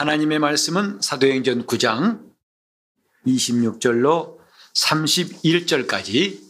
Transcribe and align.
하나님의 0.00 0.38
말씀은 0.38 1.02
사도행전 1.02 1.66
9장 1.66 2.22
26절로 3.26 4.38
31절까지 4.74 6.40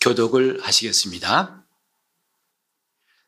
교독을 0.00 0.60
하시겠습니다. 0.62 1.64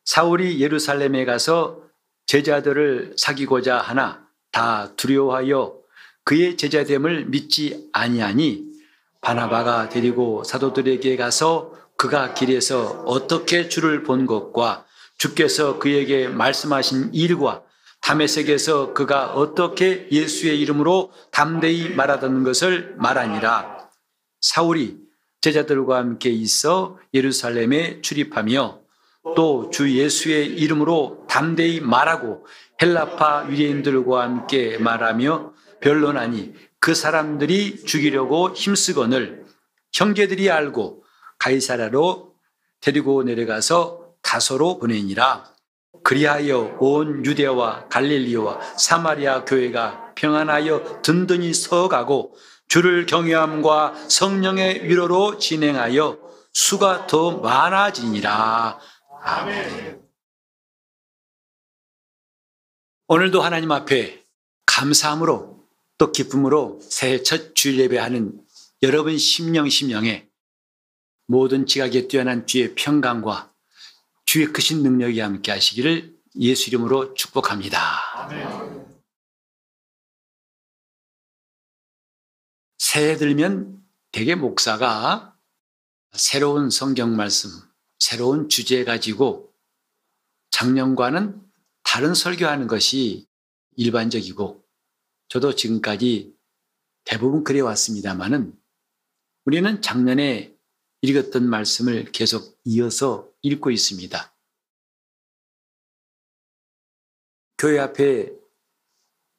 사울이 0.04 0.60
예루살렘에 0.60 1.24
가서 1.24 1.80
제자들을 2.26 3.14
사귀고자 3.18 3.80
하나 3.80 4.24
다 4.52 4.94
두려워하여 4.94 5.76
그의 6.22 6.56
제자됨을 6.56 7.24
믿지 7.24 7.88
아니하니 7.92 8.66
바나바가 9.22 9.88
데리고 9.88 10.44
사도들에게 10.44 11.16
가서 11.16 11.76
그가 11.96 12.32
길에서 12.32 13.02
어떻게 13.06 13.68
주를 13.68 14.04
본 14.04 14.26
것과 14.26 14.86
주께서 15.18 15.80
그에게 15.80 16.28
말씀하신 16.28 17.10
일과 17.12 17.63
담에색에서 18.04 18.92
그가 18.92 19.32
어떻게 19.32 20.06
예수의 20.10 20.60
이름으로 20.60 21.10
담대히 21.30 21.88
말하던 21.94 22.44
것을 22.44 22.94
말하니라. 22.98 23.88
사울이 24.42 24.98
제자들과 25.40 25.96
함께 25.96 26.28
있어 26.28 26.98
예루살렘에 27.14 28.02
출입하며 28.02 28.80
또 29.36 29.70
주 29.72 29.90
예수의 29.90 30.48
이름으로 30.48 31.24
담대히 31.30 31.80
말하고 31.80 32.46
헬라파 32.82 33.46
유대인들과 33.50 34.22
함께 34.22 34.76
말하며 34.76 35.54
변론하니 35.80 36.52
그 36.78 36.94
사람들이 36.94 37.84
죽이려고 37.86 38.52
힘쓰거늘 38.52 39.46
형제들이 39.94 40.50
알고 40.50 41.04
가이사라로 41.38 42.34
데리고 42.82 43.22
내려가서 43.22 44.12
다소로 44.20 44.78
보내니라. 44.78 45.53
그리하여 46.04 46.76
온 46.80 47.24
유대와 47.24 47.88
갈릴리와 47.88 48.76
사마리아 48.76 49.44
교회가 49.44 50.14
평안하여 50.14 51.00
든든히 51.02 51.54
서가고 51.54 52.36
주를 52.68 53.06
경외함과 53.06 53.94
성령의 54.08 54.84
위로로 54.84 55.38
진행하여 55.38 56.18
수가 56.52 57.06
더 57.06 57.38
많아지니라. 57.38 58.78
아멘. 59.22 60.02
오늘도 63.08 63.40
하나님 63.40 63.72
앞에 63.72 64.24
감사함으로 64.66 65.64
또 65.96 66.12
기쁨으로 66.12 66.80
새해 66.82 67.22
첫 67.22 67.54
주일 67.54 67.78
예배하는 67.80 68.40
여러분 68.82 69.16
심령 69.16 69.68
심령에 69.68 70.28
모든 71.26 71.64
지각에 71.64 72.08
뛰어난 72.08 72.46
주의 72.46 72.74
평강과 72.74 73.53
주의 74.34 74.52
크신 74.52 74.82
능력이 74.82 75.20
함께 75.20 75.52
하시기를 75.52 76.12
예수 76.40 76.68
이름으로 76.68 77.14
축복합니다. 77.14 77.78
아멘. 78.22 78.98
새해 82.76 83.16
들면 83.16 83.80
대개 84.10 84.34
목사가 84.34 85.38
새로운 86.14 86.70
성경 86.70 87.14
말씀, 87.14 87.48
새로운 88.00 88.48
주제 88.48 88.82
가지고 88.82 89.54
작년과는 90.50 91.40
다른 91.84 92.12
설교하는 92.12 92.66
것이 92.66 93.28
일반적이고 93.76 94.64
저도 95.28 95.54
지금까지 95.54 96.34
대부분 97.04 97.44
그래 97.44 97.60
왔습니다만은 97.60 98.52
우리는 99.44 99.80
작년에 99.80 100.52
읽었던 101.02 101.48
말씀을 101.48 102.10
계속 102.10 102.58
이어서 102.64 103.32
읽고 103.44 103.70
있습니다. 103.70 104.34
교회 107.58 107.78
앞에 107.78 108.32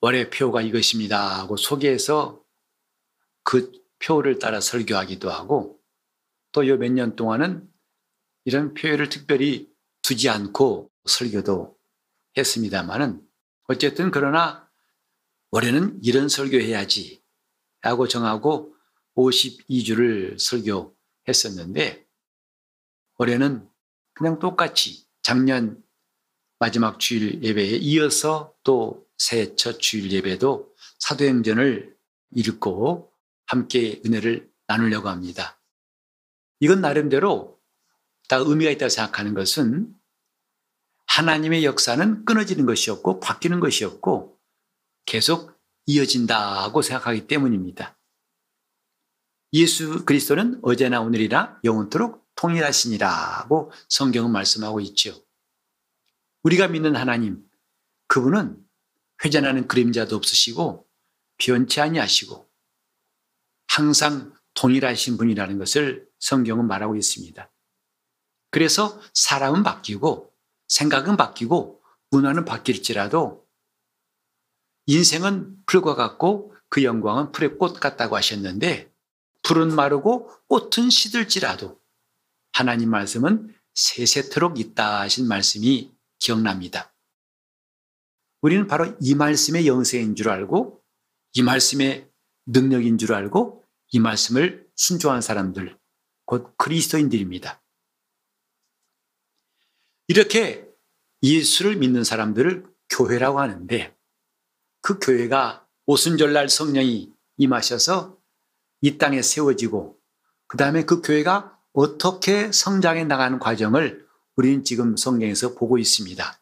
월의 0.01 0.29
표가 0.29 0.61
이것입니다 0.61 1.39
하고 1.39 1.57
소개해서 1.57 2.43
그 3.43 3.71
표를 3.99 4.37
따라 4.39 4.61
설교하기도 4.61 5.29
하고 5.31 5.81
또 6.51 6.63
요 6.63 6.77
몇 6.77 6.91
년 6.91 7.15
동안은 7.15 7.67
이런 8.45 8.73
표를 8.75 9.09
특별히 9.09 9.73
두지 10.03 10.29
않고 10.29 10.91
설교도 11.05 11.75
했습니다만은 12.37 13.27
어쨌든 13.67 14.11
그러나 14.11 14.69
올해는 15.49 15.99
이런 16.03 16.29
설교해야지 16.29 17.23
라고 17.81 18.07
정하고 18.07 18.75
52주를 19.15 20.37
설교했었는데 20.37 22.05
올해는 23.17 23.67
그냥 24.15 24.39
똑같이 24.39 25.05
작년 25.21 25.83
마지막 26.57 26.99
주일 26.99 27.43
예배에 27.43 27.77
이어서 27.77 28.53
또 28.63 29.05
새해 29.17 29.55
첫 29.55 29.79
주일 29.79 30.11
예배도 30.11 30.73
사도행전을 30.99 31.95
읽고 32.31 33.11
함께 33.45 34.01
은혜를 34.05 34.49
나누려고 34.67 35.09
합니다. 35.09 35.59
이건 36.59 36.81
나름대로 36.81 37.59
다 38.27 38.37
의미가 38.37 38.71
있다고 38.71 38.89
생각하는 38.89 39.33
것은 39.33 39.93
하나님의 41.07 41.63
역사는 41.65 42.25
끊어지는 42.25 42.65
것이 42.65 42.89
없고 42.89 43.19
바뀌는 43.19 43.59
것이 43.59 43.85
없고 43.85 44.39
계속 45.05 45.53
이어진다고 45.85 46.81
생각하기 46.81 47.27
때문입니다. 47.27 47.97
예수 49.53 50.03
그리스도는 50.05 50.59
어제나 50.63 51.01
오늘이나 51.01 51.59
영원토록 51.63 52.24
통일하시니라고 52.35 53.71
성경은 53.89 54.31
말씀하고 54.31 54.79
있죠. 54.81 55.23
우리가 56.43 56.67
믿는 56.67 56.95
하나님, 56.95 57.43
그분은 58.07 58.63
회전하는 59.23 59.67
그림자도 59.67 60.15
없으시고 60.15 60.87
변치 61.37 61.81
아니하시고 61.81 62.47
항상 63.67 64.33
동일하신 64.53 65.17
분이라는 65.17 65.57
것을 65.57 66.07
성경은 66.19 66.67
말하고 66.67 66.95
있습니다. 66.95 67.51
그래서 68.51 68.99
사람은 69.13 69.63
바뀌고 69.63 70.31
생각은 70.67 71.17
바뀌고 71.17 71.81
문화는 72.11 72.45
바뀔지라도 72.45 73.45
인생은 74.85 75.57
풀과 75.65 75.95
같고 75.95 76.53
그 76.69 76.83
영광은 76.83 77.31
풀의 77.31 77.57
꽃 77.57 77.79
같다고 77.79 78.15
하셨는데 78.15 78.93
풀은 79.43 79.75
마르고 79.75 80.29
꽃은 80.47 80.89
시들지라도 80.89 81.79
하나님 82.55 82.89
말씀은 82.89 83.53
세세토록 83.73 84.61
있다 84.61 85.01
하신 85.01 85.27
말씀이 85.27 85.91
기억납니다. 86.19 86.95
우리는 88.39 88.65
바로 88.65 88.95
이 89.01 89.13
말씀의 89.13 89.67
영생인 89.67 90.15
줄 90.15 90.29
알고 90.29 90.81
이 91.33 91.43
말씀의 91.43 92.09
능력인 92.45 92.97
줄 92.97 93.13
알고 93.13 93.61
이 93.91 93.99
말씀을 93.99 94.65
순종한 94.77 95.19
사람들, 95.19 95.77
곧 96.23 96.55
그리스도인들입니다. 96.57 97.61
이렇게 100.07 100.65
예수를 101.23 101.75
믿는 101.75 102.05
사람들을 102.05 102.65
교회라고 102.87 103.41
하는데 103.41 103.93
그 104.79 104.97
교회가 104.99 105.67
오순절날 105.87 106.47
성령이 106.47 107.11
임하셔서 107.35 108.17
이 108.79 108.97
땅에 108.97 109.21
세워지고 109.21 109.99
그 110.47 110.55
다음에 110.55 110.85
그 110.85 111.01
교회가 111.01 111.54
어떻게 111.75 112.53
성장해 112.53 113.03
나가는 113.03 113.37
과정을 113.37 114.07
우리는 114.37 114.63
지금 114.63 114.95
성경에서 114.95 115.55
보고 115.55 115.77
있습니다. 115.77 116.39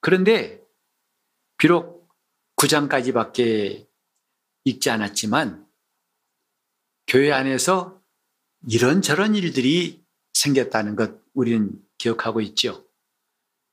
그런데 0.00 0.62
비록 1.58 2.08
9장까지밖에 2.56 3.88
읽지 4.64 4.90
않았지만 4.90 5.66
교회 7.08 7.32
안에서 7.32 8.00
이런저런 8.68 9.34
일들이 9.34 10.04
생겼다는 10.34 10.94
것 10.94 11.20
우리는 11.34 11.72
기억하고 11.98 12.40
있죠. 12.42 12.84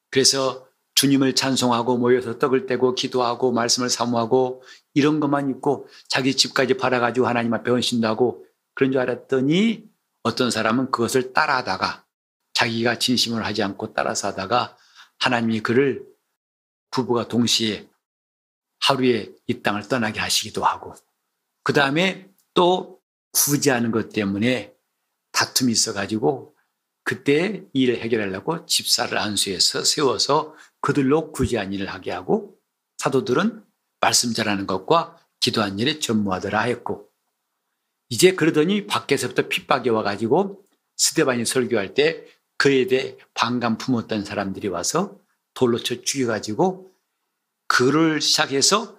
그래서 0.09 0.67
주님을 0.95 1.35
찬송하고 1.35 1.97
모여서 1.99 2.39
떡을 2.39 2.65
떼고 2.65 2.95
기도하고 2.95 3.51
말씀을 3.51 3.89
사모하고 3.89 4.63
이런 4.95 5.19
것만 5.19 5.51
있고 5.51 5.87
자기 6.07 6.35
집까지 6.35 6.75
팔아가지고 6.77 7.27
하나님 7.27 7.53
앞에 7.53 7.69
헌신다고 7.69 8.47
그런 8.73 8.91
줄 8.91 9.01
알았더니 9.01 9.96
어떤 10.23 10.51
사람은 10.51 10.91
그것을 10.91 11.33
따라하다가 11.33 12.05
자기가 12.53 12.99
진심을 12.99 13.45
하지 13.45 13.63
않고 13.63 13.93
따라서 13.93 14.29
하다가 14.29 14.77
하나님이 15.19 15.61
그를 15.61 16.05
부부가 16.91 17.27
동시에 17.27 17.87
하루에 18.79 19.29
이 19.47 19.61
땅을 19.61 19.87
떠나게 19.87 20.19
하시기도 20.19 20.63
하고 20.63 20.93
그 21.63 21.73
다음에 21.73 22.29
또 22.53 22.99
구제하는 23.33 23.91
것 23.91 24.09
때문에 24.09 24.73
다툼이 25.31 25.71
있어가지고 25.71 26.55
그때 27.03 27.63
일을 27.73 28.01
해결하려고 28.01 28.65
집사를 28.65 29.17
안수해서 29.17 29.83
세워서 29.83 30.55
그들로 30.81 31.31
구제한 31.31 31.73
일을 31.73 31.87
하게 31.87 32.11
하고 32.11 32.57
사도들은 32.97 33.63
말씀 34.01 34.33
전하는 34.33 34.67
것과 34.67 35.17
기도한 35.39 35.79
일에 35.79 35.99
전무하더라 35.99 36.61
했고 36.61 37.06
이제 38.09 38.33
그러더니 38.33 38.87
밖에서부터 38.87 39.47
핍박이 39.47 39.89
와가지고 39.89 40.63
스테반이 40.95 41.45
설교할 41.45 41.93
때 41.93 42.25
그에 42.57 42.87
대해 42.87 43.17
반감 43.33 43.77
품었던 43.77 44.25
사람들이 44.25 44.67
와서 44.67 45.19
돌로 45.53 45.77
쳐 45.79 46.01
죽여가지고 46.01 46.91
그를 47.67 48.21
시작해서 48.21 48.97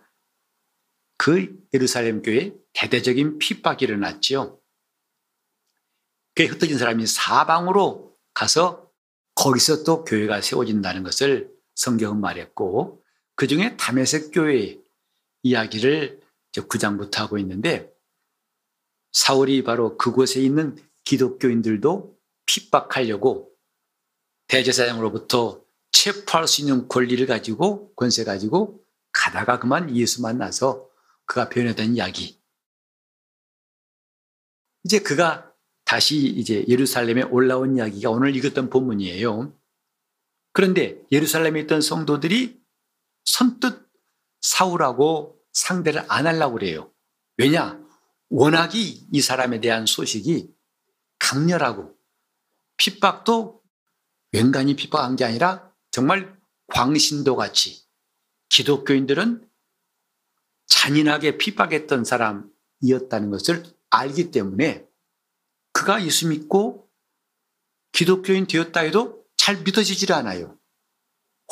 그 1.16 1.58
예루살렘 1.75 2.22
교회에 2.22 2.55
대대적인 2.72 3.38
핍박이 3.38 3.84
일어났지요. 3.84 4.60
그에 6.34 6.46
흩어진 6.46 6.78
사람이 6.78 7.06
사방으로 7.06 8.16
가서 8.34 8.88
거기서 9.34 9.82
또 9.84 10.04
교회가 10.04 10.40
세워진다는 10.40 11.02
것을 11.02 11.50
성경은 11.75 12.20
말했고 12.20 13.02
그 13.34 13.46
중에 13.46 13.76
담에색 13.76 14.31
교회 14.32 14.78
이야기를 15.43 16.20
9장부터 16.52 17.16
하고 17.19 17.38
있는데 17.38 17.93
사울이 19.12 19.64
바로 19.64 19.96
그곳에 19.96 20.40
있는 20.40 20.76
기독교인들도 21.05 22.16
핍박하려고 22.46 23.50
대제사장으로부터 24.49 25.62
체포할 25.93 26.46
수 26.46 26.62
있는 26.62 26.88
권리를 26.88 27.26
가지고 27.26 27.94
권세 27.94 28.25
가지고 28.25 28.82
가다가 29.12 29.58
그만 29.58 29.94
예수 29.96 30.22
만나서 30.22 30.88
그가 31.26 31.49
변했던 31.49 31.96
이야기. 31.96 32.38
이제 34.84 35.00
그가 35.00 35.52
다시 35.84 36.19
이제 36.19 36.64
예루살렘에 36.69 37.22
올라온 37.22 37.76
이야기가 37.76 38.11
오늘 38.11 38.37
읽었던 38.37 38.70
본문이에요. 38.70 39.52
그런데 40.52 41.02
예루살렘에 41.12 41.61
있던 41.61 41.81
성도들이 41.81 42.61
선뜻 43.25 43.88
사울하고 44.40 45.38
상대를 45.52 46.04
안 46.08 46.26
하려고 46.26 46.54
그래요. 46.54 46.93
왜냐? 47.37 47.81
워낙이 48.30 49.08
이 49.12 49.20
사람에 49.20 49.60
대한 49.60 49.86
소식이 49.86 50.52
강렬하고 51.19 51.96
핍박도 52.76 53.62
웬간히 54.32 54.76
핍박한 54.76 55.16
게 55.16 55.25
아니라 55.25 55.72
정말 55.90 56.38
광신도 56.69 57.36
같이 57.36 57.86
기독교인들은 58.50 59.48
잔인하게 60.66 61.38
핍박했던 61.38 62.04
사람이었다는 62.04 63.30
것을 63.30 63.64
알기 63.90 64.30
때문에 64.30 64.86
그가 65.72 66.04
예수 66.04 66.28
믿고 66.28 66.88
기독교인 67.92 68.46
되었다 68.46 68.80
해도 68.80 69.25
잘 69.36 69.62
믿어지질 69.62 70.12
않아요. 70.12 70.58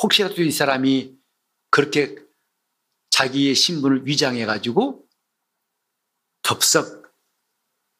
혹시라도 0.01 0.43
이 0.43 0.51
사람이 0.51 1.17
그렇게 1.71 2.15
자기의 3.09 3.55
신분을 3.55 4.05
위장해가지고 4.05 5.06
덥석 6.47 7.13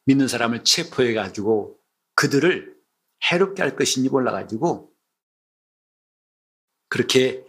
믿는 0.06 0.30
사람을 0.30 0.64
체포해 0.64 1.14
가지고 1.14 1.78
그들을 2.16 2.78
해롭게 3.30 3.62
할 3.62 3.76
것인지 3.76 4.08
몰라 4.08 4.32
가지고 4.32 4.94
그렇게 6.88 7.46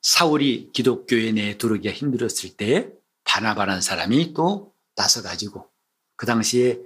사울이 0.00 0.70
기독교에 0.72 1.30
내 1.32 1.58
들어오기가 1.58 1.92
힘들었을 1.92 2.56
때 2.56 2.90
바나바라는 3.24 3.82
사람이 3.82 4.32
또 4.32 4.74
나서 4.94 5.20
가지고 5.20 5.70
그 6.16 6.24
당시에 6.24 6.80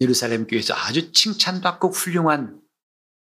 예루살렘 0.00 0.46
교회에서 0.46 0.72
아주 0.72 1.12
칭찬받고 1.12 1.90
훌륭한 1.90 2.62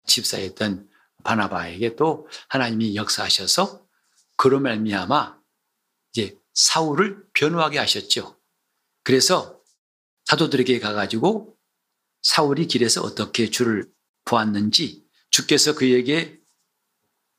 집사였던 0.06 0.88
바나바에게 1.22 1.96
또 1.96 2.26
하나님이 2.48 2.96
역사하셔서 2.96 3.86
그로 4.38 4.58
말미암아 4.60 5.38
이제 6.12 6.40
사울을 6.54 7.26
변호하게 7.34 7.78
하셨죠. 7.80 8.33
그래서 9.04 9.60
사도들에게 10.24 10.80
가가지고 10.80 11.56
사울이 12.22 12.66
길에서 12.66 13.02
어떻게 13.02 13.50
주를 13.50 13.88
보았는지 14.24 15.04
주께서 15.30 15.74
그에게 15.74 16.40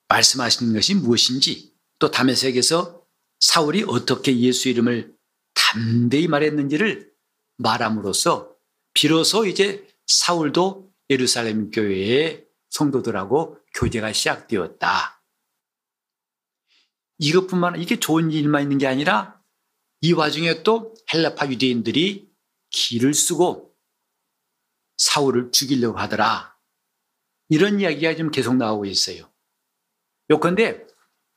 말씀하시는 0.07 0.73
것이 0.73 0.93
무엇인지 0.93 1.73
또 1.97 2.11
담에색에서 2.11 3.03
사울이 3.39 3.83
어떻게 3.87 4.39
예수 4.39 4.69
이름을 4.69 5.15
담대히 5.53 6.27
말했는지를 6.27 7.11
말함으로써 7.57 8.53
비로소 8.93 9.45
이제 9.45 9.87
사울도 10.05 10.93
예루살렘 11.09 11.71
교회의 11.71 12.45
성도들하고 12.69 13.57
교제가 13.73 14.13
시작되었다. 14.13 15.23
이것뿐만 17.17 17.81
이게 17.81 17.99
좋은 17.99 18.31
일만 18.31 18.63
있는 18.63 18.77
게 18.77 18.87
아니라 18.87 19.34
이 20.05 20.13
와중에 20.13 20.61
또 20.61 20.93
헬라파 21.11 21.47
유대인들이 21.49 22.31
길을 22.69 23.15
쓰고 23.15 23.75
사울을 24.97 25.51
죽이려고 25.51 25.97
하더라. 25.97 26.55
이런 27.49 27.79
이야기가 27.79 28.15
좀 28.15 28.29
계속 28.29 28.55
나오고 28.55 28.85
있어요. 28.85 29.33
요컨대 30.29 30.85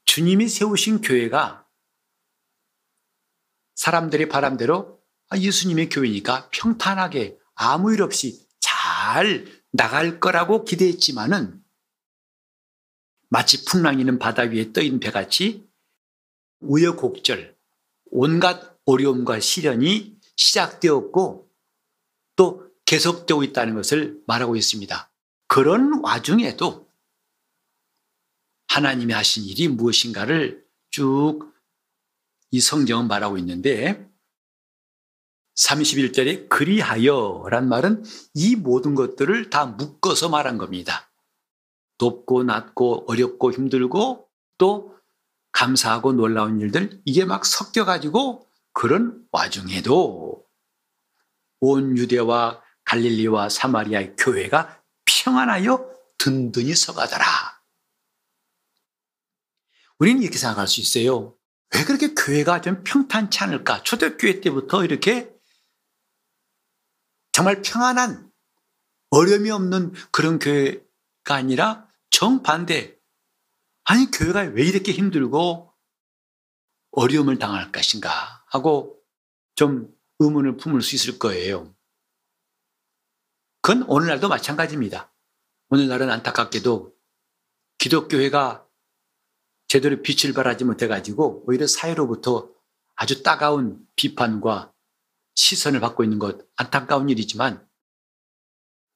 주님이 0.04 0.48
세우신 0.48 1.00
교회가 1.00 1.66
사람들의 3.74 4.28
바람대로 4.28 5.02
아, 5.30 5.38
예수님의 5.38 5.88
교회니까 5.88 6.50
평탄하게 6.50 7.38
아무 7.54 7.94
일 7.94 8.02
없이 8.02 8.46
잘 8.60 9.46
나갈 9.72 10.20
거라고 10.20 10.64
기대했지만은 10.64 11.64
마치 13.30 13.64
풍랑이는 13.64 14.18
바다 14.18 14.42
위에 14.42 14.74
떠 14.74 14.82
있는 14.82 15.00
배같이 15.00 15.66
우여곡절, 16.60 17.57
온갖 18.10 18.76
어려움과 18.84 19.40
시련이 19.40 20.16
시작되었고 20.36 21.50
또 22.36 22.70
계속되고 22.84 23.42
있다는 23.44 23.74
것을 23.74 24.22
말하고 24.26 24.56
있습니다. 24.56 25.10
그런 25.46 26.00
와중에도 26.02 26.88
하나님이 28.68 29.12
하신 29.12 29.44
일이 29.44 29.68
무엇인가를 29.68 30.66
쭉 30.90 31.58
이 32.50 32.60
성경은 32.60 33.08
말하고 33.08 33.36
있는데 33.38 34.08
31절에 35.56 36.48
그리하여 36.48 37.44
란 37.50 37.68
말은 37.68 38.04
이 38.34 38.56
모든 38.56 38.94
것들을 38.94 39.50
다 39.50 39.66
묶어서 39.66 40.28
말한 40.28 40.56
겁니다. 40.56 41.10
높고 41.98 42.44
낮고 42.44 43.06
어렵고 43.08 43.52
힘들고 43.52 44.28
또 44.56 44.96
감사하고 45.58 46.12
놀라운 46.12 46.60
일들 46.60 47.02
이게 47.04 47.24
막 47.24 47.44
섞여 47.44 47.84
가지고 47.84 48.48
그런 48.72 49.26
와중에도 49.32 50.46
온 51.58 51.98
유대와 51.98 52.62
갈릴리와 52.84 53.48
사마리아의 53.48 54.14
교회가 54.16 54.80
평안하여 55.04 55.84
든든히 56.16 56.76
서가더라. 56.76 57.24
우리는 59.98 60.22
이렇게 60.22 60.38
생각할 60.38 60.68
수 60.68 60.80
있어요. 60.80 61.36
왜 61.74 61.84
그렇게 61.84 62.14
교회가 62.14 62.60
좀 62.60 62.84
평탄치 62.84 63.40
않을까? 63.40 63.82
초대교회 63.82 64.40
때부터 64.40 64.84
이렇게 64.84 65.28
정말 67.32 67.62
평안한 67.62 68.30
어려움이 69.10 69.50
없는 69.50 69.92
그런 70.12 70.38
교회가 70.38 71.34
아니라 71.34 71.88
정반대. 72.10 72.97
아니, 73.90 74.10
교회가 74.10 74.40
왜 74.52 74.64
이렇게 74.64 74.92
힘들고 74.92 75.72
어려움을 76.90 77.38
당할 77.38 77.72
것인가 77.72 78.44
하고 78.48 79.02
좀 79.54 79.90
의문을 80.18 80.58
품을 80.58 80.82
수 80.82 80.94
있을 80.94 81.18
거예요. 81.18 81.74
그건 83.62 83.84
오늘날도 83.84 84.28
마찬가지입니다. 84.28 85.10
오늘날은 85.70 86.10
안타깝게도 86.10 86.94
기독교회가 87.78 88.68
제대로 89.68 90.02
빛을 90.02 90.34
발하지 90.34 90.64
못해가지고 90.64 91.44
오히려 91.46 91.66
사회로부터 91.66 92.50
아주 92.94 93.22
따가운 93.22 93.86
비판과 93.96 94.70
시선을 95.34 95.80
받고 95.80 96.04
있는 96.04 96.18
것 96.18 96.46
안타까운 96.56 97.08
일이지만 97.08 97.66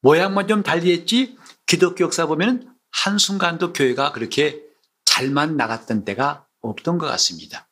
모양만 0.02 0.48
좀 0.48 0.62
달리했지 0.62 1.38
기독교 1.64 2.04
역사 2.04 2.26
보면 2.26 2.78
한순간도 2.90 3.72
교회가 3.72 4.12
그렇게 4.12 4.70
잘만 5.04 5.56
나갔던 5.56 6.04
때가 6.04 6.46
없던 6.60 6.98
것 6.98 7.06
같습니다. 7.06 7.68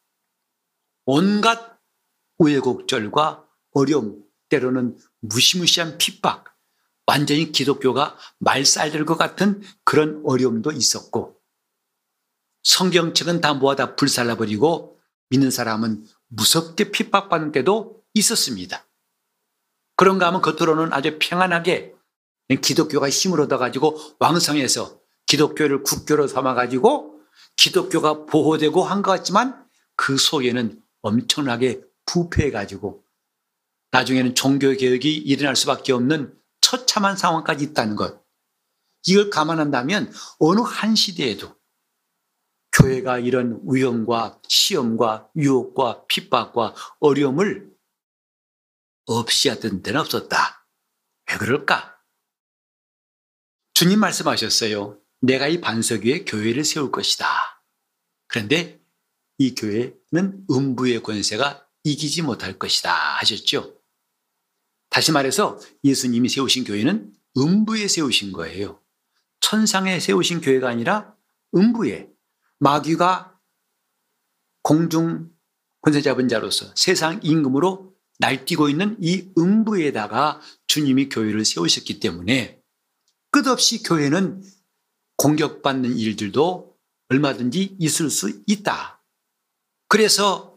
온갖 1.05 1.79
우여곡절과 2.39 3.47
어려움, 3.73 4.25
때로는 4.49 4.97
무시무시한 5.21 5.99
핍박, 5.99 6.45
완전히 7.07 7.53
기독교가 7.53 8.17
말살될 8.39 9.05
것 9.05 9.17
같은 9.17 9.63
그런 9.85 10.23
어려움도 10.25 10.73
있었고 10.73 11.41
성경책은 12.63 13.41
다 13.41 13.55
모아다 13.55 13.97
불살라버리고 13.97 15.01
믿는 15.31 15.51
사람은 15.51 16.07
무섭게 16.29 16.91
핍박받는 16.91 17.53
때도 17.53 18.03
있었습니다. 18.15 18.87
그런가 19.97 20.29
하면 20.29 20.41
겉으로는 20.41 20.93
아주 20.93 21.19
평안하게 21.21 21.95
기독교가 22.63 23.09
힘을 23.09 23.41
얻어가지고 23.41 24.17
왕성해서 24.19 24.99
기독교를 25.27 25.83
국교로 25.83 26.27
삼아가지고 26.27 27.10
기독교가 27.61 28.25
보호되고 28.25 28.83
한 28.83 29.03
것 29.03 29.11
같지만 29.11 29.69
그 29.95 30.17
속에는 30.17 30.83
엄청나게 31.03 31.83
부패해가지고 32.07 33.05
나중에는 33.91 34.35
종교개혁이 34.35 35.15
일어날 35.15 35.57
수밖에 35.57 35.93
없는 35.93 36.35
처참한 36.63 37.17
상황까지 37.17 37.65
있다는 37.65 37.97
것. 37.97 38.25
이걸 39.07 39.29
감안한다면 39.29 40.11
어느 40.39 40.61
한 40.61 40.95
시대에도 40.95 41.55
교회가 42.73 43.19
이런 43.19 43.61
위험과 43.69 44.41
시험과 44.49 45.29
유혹과 45.37 46.07
핍박과 46.07 46.75
어려움을 47.01 47.71
없이 49.07 49.49
하던 49.49 49.83
데는 49.83 50.01
없었다. 50.01 50.67
왜 51.31 51.37
그럴까? 51.39 51.99
주님 53.75 53.99
말씀하셨어요. 54.01 54.99
내가 55.21 55.49
이 55.49 55.61
반석 55.61 56.05
위에 56.05 56.25
교회를 56.25 56.65
세울 56.65 56.91
것이다. 56.91 57.50
그런데 58.31 58.81
이 59.39 59.55
교회는 59.55 60.47
음부의 60.51 61.03
권세가 61.03 61.67
이기지 61.83 62.23
못할 62.23 62.59
것이다 62.59 62.93
하셨죠. 63.19 63.77
다시 64.89 65.13
말해서 65.13 65.59
예수님이 65.83 66.29
세우신 66.29 66.65
교회는 66.65 67.13
음부에 67.37 67.89
세우신 67.89 68.33
거예요. 68.33 68.81
천상에 69.41 69.99
세우신 69.99 70.41
교회가 70.41 70.69
아니라 70.69 71.15
음부에 71.55 72.09
마귀가 72.59 73.39
공중 74.63 75.31
권세 75.81 76.03
잡은 76.03 76.29
자로서 76.29 76.73
세상 76.77 77.21
임금으로 77.23 77.95
날뛰고 78.19 78.69
있는 78.69 78.97
이 79.01 79.31
음부에다가 79.39 80.41
주님이 80.67 81.09
교회를 81.09 81.45
세우셨기 81.45 81.99
때문에 82.01 82.61
끝없이 83.31 83.83
교회는 83.83 84.45
공격받는 85.17 85.97
일들도 85.97 86.70
얼마든지 87.11 87.77
있을 87.79 88.09
수 88.09 88.43
있다. 88.47 89.03
그래서 89.89 90.57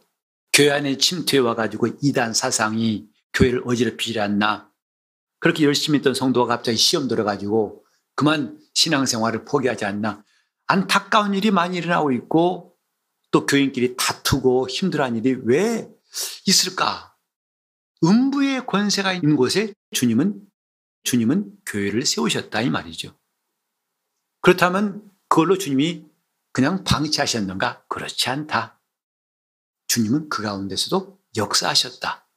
교회 0.53 0.69
안에 0.69 0.97
침투해와 0.97 1.55
가지고 1.55 1.87
이단 2.01 2.33
사상이 2.33 3.07
교회를 3.33 3.63
어지럽히지 3.65 4.19
않나. 4.19 4.71
그렇게 5.39 5.65
열심히 5.65 5.97
했던 5.97 6.13
성도가 6.13 6.55
갑자기 6.55 6.77
시험 6.77 7.07
들어가지고 7.07 7.83
그만 8.15 8.59
신앙생활을 8.75 9.45
포기하지 9.45 9.85
않나. 9.85 10.23
안타까운 10.67 11.33
일이 11.33 11.51
많이 11.51 11.77
일어나고 11.77 12.11
있고 12.13 12.77
또 13.31 13.45
교인끼리 13.47 13.95
다투고 13.97 14.69
힘들어하는 14.69 15.25
일이 15.25 15.41
왜 15.43 15.89
있을까? 16.45 17.15
음부의 18.03 18.67
권세가 18.67 19.13
있는 19.13 19.35
곳에 19.35 19.73
주님은 19.91 20.39
주님은 21.03 21.51
교회를 21.65 22.05
세우셨다 22.05 22.61
이 22.61 22.69
말이죠. 22.69 23.17
그렇다면 24.41 25.09
그걸로 25.27 25.57
주님이 25.57 26.05
그냥 26.53 26.83
방치하셨는가? 26.83 27.85
그렇지 27.89 28.29
않다. 28.29 28.81
주님은 29.87 30.29
그 30.29 30.41
가운데서도 30.43 31.19
역사하셨다. 31.35 32.29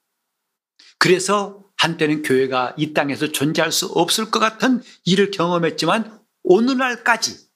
그래서 0.99 1.65
한때는 1.77 2.23
교회가 2.23 2.75
이 2.79 2.95
땅에서 2.95 3.31
존재할 3.31 3.71
수 3.71 3.87
없을 3.87 4.31
것 4.31 4.41
같은 4.41 4.83
일을 5.05 5.31
경험했지만 5.31 6.25
오늘날까지 6.43 7.47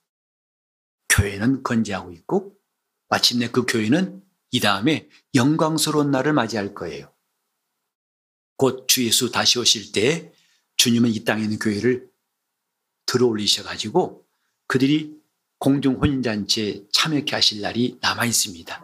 교회는 1.09 1.63
건재하고 1.63 2.13
있고 2.13 2.57
마침내 3.09 3.49
그 3.51 3.65
교회는 3.67 4.23
이 4.53 4.61
다음에 4.61 5.09
영광스러운 5.35 6.11
날을 6.11 6.33
맞이할 6.33 6.75
거예요. 6.75 7.13
곧 8.57 8.87
주 8.87 9.05
예수 9.05 9.31
다시 9.33 9.59
오실 9.59 9.93
때 9.93 10.33
주님은 10.77 11.11
이 11.11 11.25
땅에 11.25 11.43
있는 11.43 11.59
교회를 11.59 12.11
들어올리셔가지고 13.07 14.27
그들이 14.67 15.20
공중 15.61 15.97
혼인잔치에 15.97 16.87
참여케 16.91 17.37
하실 17.37 17.61
날이 17.61 17.99
남아 18.01 18.25
있습니다. 18.25 18.83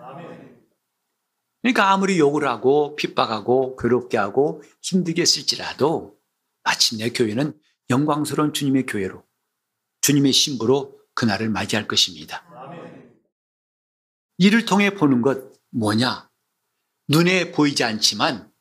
그러니까 1.63 1.91
아무리 1.91 2.19
욕을 2.19 2.47
하고 2.47 2.95
핍박하고 2.97 3.77
괴롭게 3.77 4.19
하고 4.19 4.63
힘들게 4.83 5.23
했을지라도 5.23 6.17
마침내 6.63 7.11
교회는 7.11 7.59
영광스러운 7.89 8.53
주님의 8.53 8.85
교회로 8.87 9.25
주님의 10.03 10.33
신부로 10.33 11.01
그날을 11.15 11.49
맞이할 11.49 11.89
것입니다. 11.89 12.45
이를 14.37 14.67
통해 14.67 14.95
보는 14.95 15.23
것 15.23 15.55
뭐냐? 15.71 16.31
눈에 17.09 17.53
보이지 17.53 17.85
않지만 17.85 18.53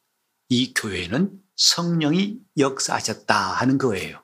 이 0.48 0.74
교회는 0.74 1.38
성령이 1.58 2.40
역사하셨다 2.58 3.36
하는 3.36 3.78
거예요. 3.78 4.24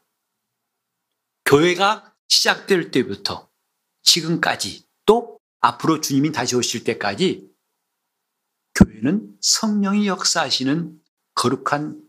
교회가 1.43 2.15
시작될 2.29 2.91
때부터 2.91 3.50
지금까지 4.03 4.85
또 5.05 5.39
앞으로 5.61 6.01
주님이 6.01 6.31
다시 6.31 6.55
오실 6.55 6.83
때까지 6.83 7.49
교회는 8.75 9.37
성령이 9.41 10.07
역사하시는 10.07 10.99
거룩한 11.35 12.01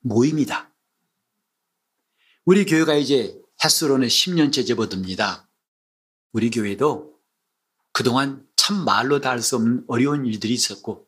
모임이다. 0.00 0.72
우리 2.44 2.64
교회가 2.64 2.94
이제 2.94 3.40
햇수로는 3.64 4.08
10년째 4.08 4.66
접어듭니다. 4.66 5.48
우리 6.32 6.50
교회도 6.50 7.18
그동안 7.92 8.46
참 8.56 8.84
말로 8.84 9.20
다 9.20 9.30
할 9.30 9.40
수 9.40 9.56
없는 9.56 9.84
어려운 9.88 10.26
일들이 10.26 10.52
있었고 10.52 11.06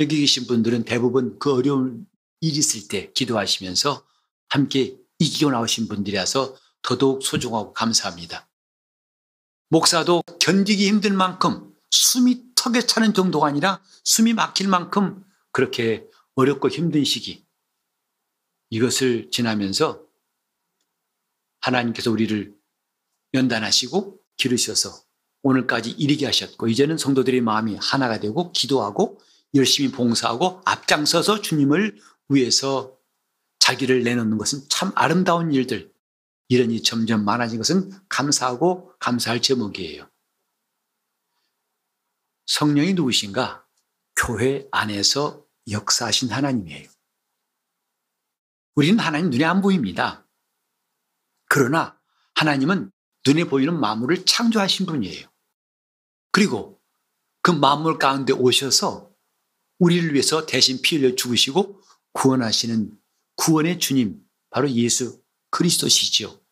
여기 0.00 0.20
계신 0.20 0.46
분들은 0.46 0.84
대부분 0.84 1.38
그 1.38 1.52
어려운 1.52 2.06
일이 2.40 2.58
있을 2.58 2.88
때 2.88 3.12
기도하시면서 3.12 4.04
함께 4.48 4.96
이기고 5.20 5.50
나오신 5.52 5.88
분들이라서 5.88 6.56
더더욱 6.82 7.22
소중하고 7.22 7.72
감사합니다. 7.72 8.48
목사도 9.74 10.22
견디기 10.38 10.86
힘들 10.86 11.12
만큼 11.14 11.74
숨이 11.90 12.54
턱에 12.54 12.82
차는 12.82 13.12
정도가 13.12 13.48
아니라 13.48 13.82
숨이 14.04 14.32
막힐 14.32 14.68
만큼 14.68 15.24
그렇게 15.50 16.06
어렵고 16.36 16.68
힘든 16.68 17.02
시기 17.02 17.44
이것을 18.70 19.32
지나면서 19.32 20.00
하나님께서 21.60 22.12
우리를 22.12 22.54
연단하시고 23.34 24.20
기르셔서 24.36 24.94
오늘까지 25.42 25.90
이르게 25.90 26.26
하셨고 26.26 26.68
이제는 26.68 26.96
성도들의 26.96 27.40
마음이 27.40 27.76
하나가 27.80 28.20
되고 28.20 28.52
기도하고 28.52 29.20
열심히 29.56 29.90
봉사하고 29.90 30.62
앞장서서 30.64 31.40
주님을 31.40 31.98
위해서 32.28 32.96
자기를 33.58 34.04
내놓는 34.04 34.38
것은 34.38 34.66
참 34.68 34.92
아름다운 34.94 35.52
일들 35.52 35.92
이런 36.48 36.70
일이 36.70 36.82
점점 36.82 37.24
많아진 37.24 37.58
것은 37.58 37.90
감사하고 38.08 38.92
감사할 38.98 39.40
제목이에요. 39.42 40.08
성령이 42.46 42.94
누구신가? 42.94 43.66
교회 44.16 44.68
안에서 44.70 45.44
역사하신 45.70 46.30
하나님이에요. 46.30 46.88
우리는 48.74 48.98
하나님 48.98 49.30
눈에 49.30 49.44
안 49.44 49.62
보입니다. 49.62 50.26
그러나 51.48 51.98
하나님은 52.34 52.90
눈에 53.26 53.44
보이는 53.44 53.78
만물을 53.78 54.26
창조하신 54.26 54.86
분이에요. 54.86 55.28
그리고 56.32 56.80
그 57.42 57.50
만물 57.50 57.98
가운데 57.98 58.32
오셔서 58.32 59.10
우리를 59.78 60.12
위해서 60.12 60.46
대신 60.46 60.82
피 60.82 60.96
흘려 60.96 61.14
죽으시고 61.14 61.80
구원하시는 62.12 62.98
구원의 63.36 63.78
주님, 63.78 64.20
바로 64.50 64.70
예수 64.70 65.23
그리스도시죠. 65.54 66.44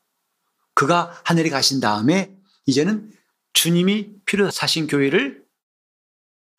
그가 0.75 1.21
하늘에 1.25 1.51
가신 1.51 1.81
다음에 1.81 2.37
이제는 2.67 3.13
주님이 3.53 4.15
피로 4.25 4.51
사신 4.51 4.87
교회를 4.87 5.45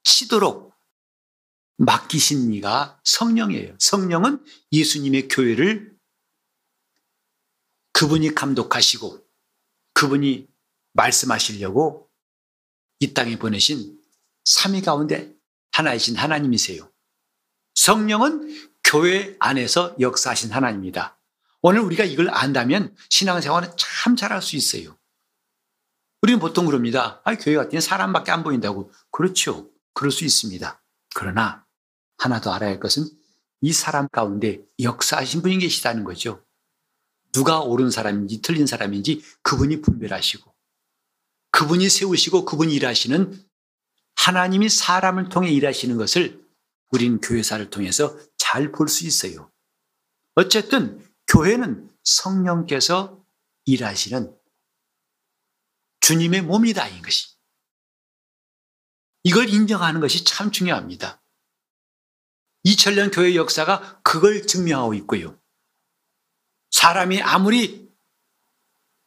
치도록 0.03 0.73
맡기신 1.77 2.53
이가 2.53 2.99
성령이에요. 3.05 3.77
성령은 3.79 4.43
예수님의 4.73 5.29
교회를 5.29 5.95
그분이 7.93 8.35
감독하시고 8.35 9.25
그분이 9.93 10.47
말씀하시려고 10.91 12.11
이 12.99 13.13
땅에 13.13 13.39
보내신 13.39 14.01
삼위 14.43 14.81
가운데 14.81 15.33
하나이신 15.71 16.17
하나님이세요. 16.17 16.91
성령은 17.75 18.71
교회 18.83 19.37
안에서 19.39 19.95
역사하신 19.99 20.51
하나님입니다. 20.51 21.17
오늘 21.63 21.79
우리가 21.79 22.03
이걸 22.03 22.29
안다면 22.29 22.93
신앙생활은 23.09 23.71
참 23.77 24.15
잘할 24.17 24.41
수 24.41 24.57
있어요. 24.57 24.97
우리는 26.21 26.39
보통 26.39 26.65
그럽니다. 26.65 27.21
아, 27.23 27.35
교회 27.35 27.55
같더니 27.55 27.81
사람밖에 27.81 28.31
안 28.31 28.43
보인다고. 28.43 28.91
그렇죠. 29.11 29.71
그럴 29.93 30.11
수 30.11 30.25
있습니다. 30.25 30.83
그러나 31.15 31.65
하나 32.17 32.41
더 32.41 32.51
알아야 32.51 32.71
할 32.71 32.79
것은 32.81 33.05
이 33.61 33.71
사람 33.71 34.09
가운데 34.09 34.61
역사하신 34.81 35.41
분이 35.41 35.59
계시다는 35.59 36.03
거죠. 36.03 36.45
누가 37.31 37.61
옳은 37.61 37.91
사람인지 37.91 38.41
틀린 38.41 38.67
사람인지 38.67 39.23
그분이 39.41 39.81
분별하시고 39.81 40.53
그분이 41.51 41.89
세우시고 41.89 42.43
그분이 42.45 42.73
일하시는 42.75 43.41
하나님이 44.15 44.67
사람을 44.67 45.29
통해 45.29 45.49
일하시는 45.49 45.95
것을 45.97 46.43
우린 46.91 47.21
교회사를 47.21 47.69
통해서 47.69 48.17
잘 48.37 48.71
볼 48.71 48.89
수 48.89 49.07
있어요. 49.07 49.49
어쨌든 50.35 51.03
교회는 51.33 51.89
성령께서 52.03 53.25
일하시는 53.65 54.37
주님의 56.01 56.43
몸이다 56.43 56.87
이 56.89 57.01
것이. 57.01 57.33
이걸 59.23 59.49
인정하는 59.49 59.99
것이 59.99 60.23
참 60.25 60.51
중요합니다. 60.51 61.23
2000년 62.65 63.11
교회 63.11 63.35
역사가 63.35 64.01
그걸 64.03 64.45
증명하고 64.45 64.93
있고요. 64.93 65.41
사람이 66.69 67.23
아무리 67.23 67.91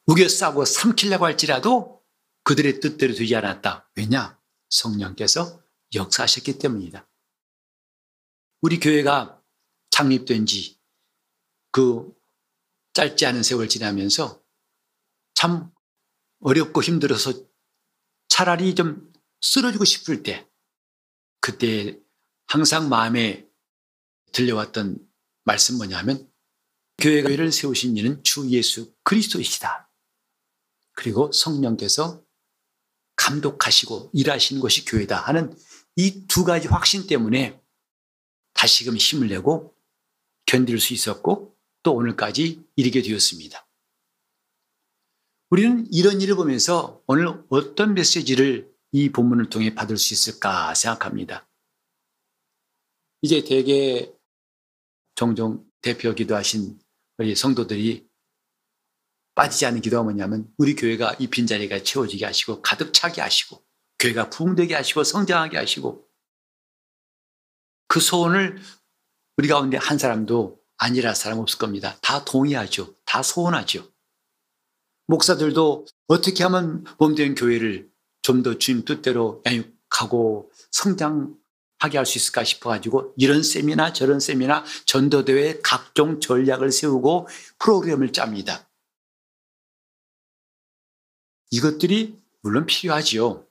우겨싸고 0.06 0.64
삼키려고 0.64 1.26
할지라도 1.26 2.04
그들의 2.42 2.80
뜻대로 2.80 3.14
되지 3.14 3.36
않았다. 3.36 3.88
왜냐? 3.94 4.40
성령께서 4.70 5.62
역사하셨기 5.94 6.58
때문이다. 6.58 7.08
우리 8.62 8.80
교회가 8.80 9.40
창립된 9.90 10.46
지 10.46 10.75
그 11.76 12.10
짧지 12.94 13.26
않은 13.26 13.42
세월 13.42 13.68
지나면서 13.68 14.42
참 15.34 15.70
어렵고 16.40 16.82
힘들어서 16.82 17.34
차라리 18.28 18.74
좀 18.74 19.12
쓰러지고 19.42 19.84
싶을 19.84 20.22
때 20.22 20.48
그때 21.38 22.00
항상 22.46 22.88
마음에 22.88 23.46
들려왔던 24.32 25.06
말씀 25.44 25.76
뭐냐면 25.76 26.32
교회를 26.96 27.52
세우신 27.52 27.98
이는 27.98 28.24
주 28.24 28.48
예수 28.48 28.94
그리스도이시다. 29.02 29.92
그리고 30.92 31.30
성령께서 31.30 32.24
감독하시고 33.16 34.12
일하시는 34.14 34.62
것이 34.62 34.86
교회다 34.86 35.20
하는 35.20 35.54
이 35.96 36.26
두 36.26 36.44
가지 36.44 36.68
확신 36.68 37.06
때문에 37.06 37.62
다시금 38.54 38.96
힘을 38.96 39.28
내고 39.28 39.76
견딜 40.46 40.80
수 40.80 40.94
있었고 40.94 41.55
또 41.86 41.94
오늘까지 41.94 42.66
이르게 42.74 43.00
되었습니다. 43.00 43.64
우리는 45.50 45.86
이런 45.92 46.20
일을 46.20 46.34
보면서 46.34 47.00
오늘 47.06 47.28
어떤 47.48 47.94
메시지를 47.94 48.74
이 48.90 49.10
본문을 49.10 49.50
통해 49.50 49.72
받을 49.72 49.96
수 49.96 50.12
있을까 50.12 50.74
생각합니다. 50.74 51.48
이제 53.22 53.44
대개 53.44 54.12
종종 55.14 55.64
대표 55.80 56.12
기도하신 56.12 56.76
우리 57.18 57.36
성도들이 57.36 58.08
빠지지 59.36 59.66
않는 59.66 59.80
기도가 59.80 60.02
뭐냐면 60.02 60.52
우리 60.58 60.74
교회가 60.74 61.14
이 61.20 61.28
빈자리가 61.28 61.84
채워지게 61.84 62.24
하시고 62.24 62.62
가득 62.62 62.92
차게 62.92 63.20
하시고 63.20 63.64
교회가 64.00 64.30
부흥되게 64.30 64.74
하시고 64.74 65.04
성장하게 65.04 65.56
하시고 65.56 66.04
그 67.86 68.00
소원을 68.00 68.58
우리 69.36 69.46
가운데 69.46 69.76
한 69.76 69.98
사람도 69.98 70.65
아니라 70.78 71.14
사람 71.14 71.38
없을 71.38 71.58
겁니다. 71.58 71.96
다 72.02 72.24
동의하죠. 72.24 72.94
다 73.04 73.22
소원하죠. 73.22 73.90
목사들도 75.06 75.86
어떻게 76.08 76.42
하면 76.44 76.84
몸된 76.98 77.34
교회를 77.34 77.90
좀 78.22 78.42
더 78.42 78.58
주님 78.58 78.84
뜻대로 78.84 79.40
양육하고 79.46 80.50
성장하게 80.72 81.96
할 81.96 82.04
수 82.04 82.18
있을까 82.18 82.42
싶어가지고 82.42 83.14
이런 83.16 83.42
세미나 83.44 83.92
저런 83.92 84.18
세미나 84.18 84.64
전도대회 84.86 85.60
각종 85.62 86.18
전략을 86.20 86.72
세우고 86.72 87.28
프로그램을 87.60 88.12
짭니다. 88.12 88.68
이것들이 91.52 92.18
물론 92.42 92.66
필요하지요. 92.66 93.46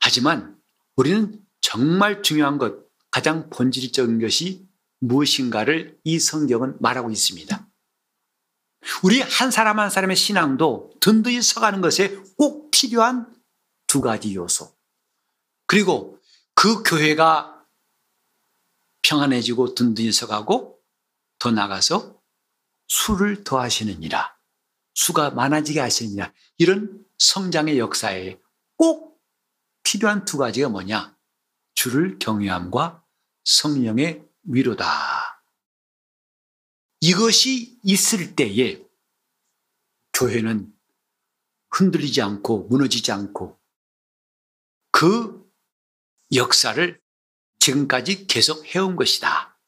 하지만 0.00 0.58
우리는 0.96 1.38
정말 1.60 2.22
중요한 2.22 2.56
것, 2.56 2.86
가장 3.10 3.50
본질적인 3.50 4.20
것이 4.20 4.67
무엇인가를 5.00 5.98
이 6.04 6.18
성경은 6.18 6.76
말하고 6.80 7.10
있습니다. 7.10 7.68
우리 9.02 9.20
한 9.20 9.50
사람 9.50 9.78
한 9.78 9.90
사람의 9.90 10.16
신앙도 10.16 10.92
든든히 11.00 11.42
서가는 11.42 11.80
것에 11.80 12.16
꼭 12.36 12.70
필요한 12.70 13.32
두 13.86 14.00
가지 14.00 14.34
요소. 14.34 14.76
그리고 15.66 16.18
그 16.54 16.82
교회가 16.82 17.64
평안해지고 19.02 19.74
든든히 19.74 20.12
서가고 20.12 20.78
더 21.38 21.50
나가서 21.50 22.20
수를 22.88 23.44
더하시느니라. 23.44 24.36
수가 24.94 25.30
많아지게 25.30 25.80
하시느니라. 25.80 26.32
이런 26.56 27.04
성장의 27.18 27.78
역사에 27.78 28.38
꼭 28.76 29.20
필요한 29.82 30.24
두 30.24 30.38
가지가 30.38 30.68
뭐냐? 30.68 31.16
주를 31.74 32.18
경외함과 32.18 33.04
성령의 33.44 34.27
위로다. 34.48 35.42
이것이 37.00 37.78
있을 37.84 38.34
때에 38.34 38.82
교회는 40.14 40.72
흔들리지 41.70 42.22
않고 42.22 42.64
무너지지 42.68 43.12
않고 43.12 43.60
그 44.90 45.48
역사를 46.34 47.00
지금까지 47.60 48.26
계속 48.26 48.64
해온 48.74 48.96
것이다. 48.96 49.58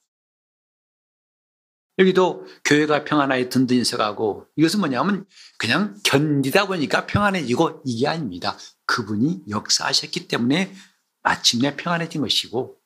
여기도 1.98 2.46
교회가 2.64 3.04
평안하게 3.04 3.50
든든히 3.50 3.84
서가고 3.84 4.46
이것은 4.56 4.80
뭐냐면 4.80 5.26
그냥 5.58 6.00
견디다 6.02 6.66
보니까 6.66 7.06
평안해지고 7.06 7.82
이게 7.84 8.08
아닙니다. 8.08 8.56
그분이 8.86 9.44
역사하셨기 9.50 10.26
때문에 10.26 10.74
마침내 11.22 11.76
평안해진 11.76 12.22
것이고 12.22 12.79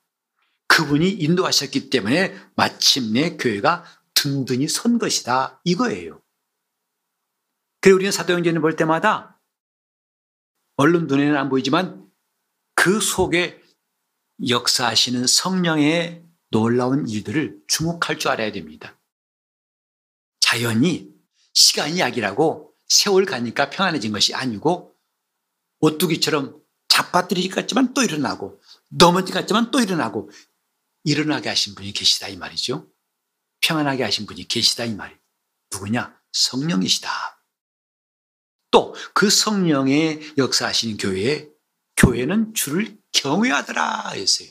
그분이 0.68 1.08
인도하셨기 1.08 1.90
때문에 1.90 2.34
마침내 2.56 3.36
교회가 3.36 3.84
든든히 4.14 4.68
선 4.68 4.98
것이다. 4.98 5.60
이거예요. 5.64 6.22
그리고 7.80 7.96
우리는 7.96 8.10
사도행전을 8.10 8.60
볼 8.60 8.76
때마다 8.76 9.40
얼른 10.76 11.06
눈에는 11.06 11.36
안 11.36 11.48
보이지만 11.48 12.10
그 12.74 13.00
속에 13.00 13.62
역사하시는 14.48 15.26
성령의 15.26 16.24
놀라운 16.50 17.08
일들을 17.08 17.62
주목할 17.68 18.18
줄 18.18 18.30
알아야 18.30 18.52
됩니다. 18.52 18.98
자연히 20.40 21.12
시간이 21.52 22.00
약이라고 22.00 22.72
세월 22.86 23.24
가니까 23.24 23.70
평안해진 23.70 24.12
것이 24.12 24.34
아니고 24.34 24.94
오뚜기처럼 25.80 26.60
잡아뜨리기 26.88 27.48
같지만 27.48 27.92
또 27.92 28.02
일어나고 28.02 28.60
넘어지 28.90 29.32
같지만 29.32 29.70
또 29.70 29.80
일어나고 29.80 30.30
일어나게 31.04 31.48
하신 31.48 31.74
분이 31.74 31.92
계시다 31.92 32.28
이 32.28 32.36
말이죠. 32.36 32.90
평안하게 33.60 34.02
하신 34.02 34.26
분이 34.26 34.48
계시다 34.48 34.84
이 34.84 34.94
말이. 34.94 35.14
누구냐? 35.72 36.20
성령이시다. 36.32 37.10
또 38.70 38.94
그 39.14 39.30
성령의 39.30 40.34
역사하시는 40.36 40.96
교회에 40.96 41.48
교회는 41.96 42.54
주를 42.54 42.98
경외하더라 43.12 44.10
했어요. 44.10 44.48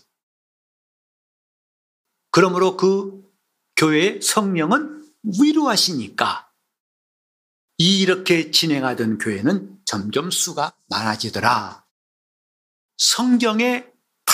그러므로 2.32 2.78
그 2.78 3.22
교회의 3.76 4.22
성령은 4.22 5.14
위로하시니까 5.24 6.52
이렇게 7.78 8.52
진행하던 8.52 9.18
교회는 9.18 9.82
점점 9.86 10.32
수가 10.32 10.76
많아지더라. 10.88 11.86
성경에 12.98 13.86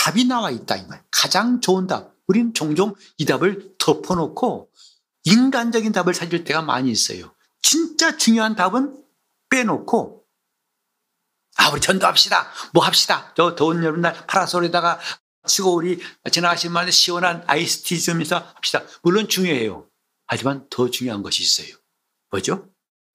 답이 0.10 0.26
나와 0.26 0.50
있다 0.50 0.76
이 0.76 0.88
말. 0.88 1.04
가장 1.12 1.62
좋은 1.62 1.86
답. 1.86 2.15
우리는 2.26 2.54
종종 2.54 2.95
이 3.17 3.26
답을 3.26 3.76
덮어놓고 3.78 4.72
인간적인 5.24 5.91
답을 5.91 6.13
찾을 6.13 6.43
때가 6.43 6.63
많이 6.63 6.89
있어요. 6.89 7.36
진짜 7.62 8.17
중요한 8.17 8.56
답은 8.56 9.04
빼놓고 9.50 10.26
아 11.58 11.69
우리 11.69 11.82
전도합시다. 11.82 12.52
뭐 12.74 12.84
합시다. 12.84 13.34
저 13.36 13.56
더운 13.56 13.84
여름날 13.84 14.13
파라솔에다가 14.26 15.00
치고 15.45 15.76
우리 15.76 16.00
지나가신 16.32 16.72
말에 16.72 16.89
시원한 16.89 17.43
아이스티 17.45 18.02
좀 18.02 18.22
해서 18.22 18.38
합시다. 18.56 18.84
물론 19.04 19.28
중요해요. 19.28 19.88
하지만 20.26 20.67
더 20.72 20.89
중요한 20.89 21.22
것이 21.22 21.43
있어요. 21.43 21.76
뭐죠? 22.32 22.67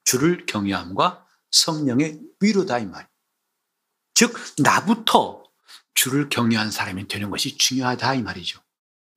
주를 0.04 0.46
경외함과 0.46 1.26
성령의 1.50 2.20
위로다 2.40 2.78
이 2.78 2.86
말. 2.86 3.08
즉 4.14 4.32
나부터 4.58 5.43
주를 5.94 6.28
경외한 6.28 6.70
사람이 6.70 7.08
되는 7.08 7.30
것이 7.30 7.56
중요하다 7.56 8.14
이 8.14 8.22
말이죠. 8.22 8.60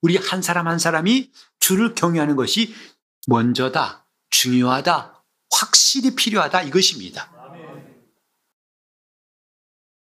우리 0.02 0.18
한 0.18 0.42
사람 0.42 0.68
한 0.68 0.80
사람이 0.80 1.32
주를 1.60 1.96
경외하는 1.96 2.36
것이 2.36 2.74
먼저다, 3.28 4.08
중요하다, 4.30 5.24
확실히 5.52 6.16
필요하다 6.16 6.63
이것입니다. 6.63 7.32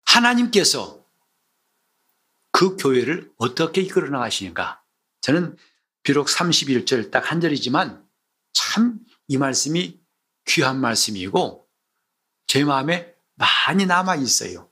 하나님께서 0.05 1.03
그 2.51 2.77
교회를 2.77 3.31
어떻게 3.37 3.81
이끌어 3.81 4.09
나가시는가? 4.09 4.83
저는 5.21 5.57
비록 6.03 6.27
31절 6.27 7.11
딱 7.11 7.31
한 7.31 7.41
절이지만 7.41 8.07
참 8.53 9.03
이 9.27 9.37
말씀이 9.37 9.99
귀한 10.45 10.79
말씀이고 10.81 11.67
제 12.47 12.63
마음에 12.63 13.15
많이 13.35 13.85
남아 13.85 14.17
있어요. 14.17 14.69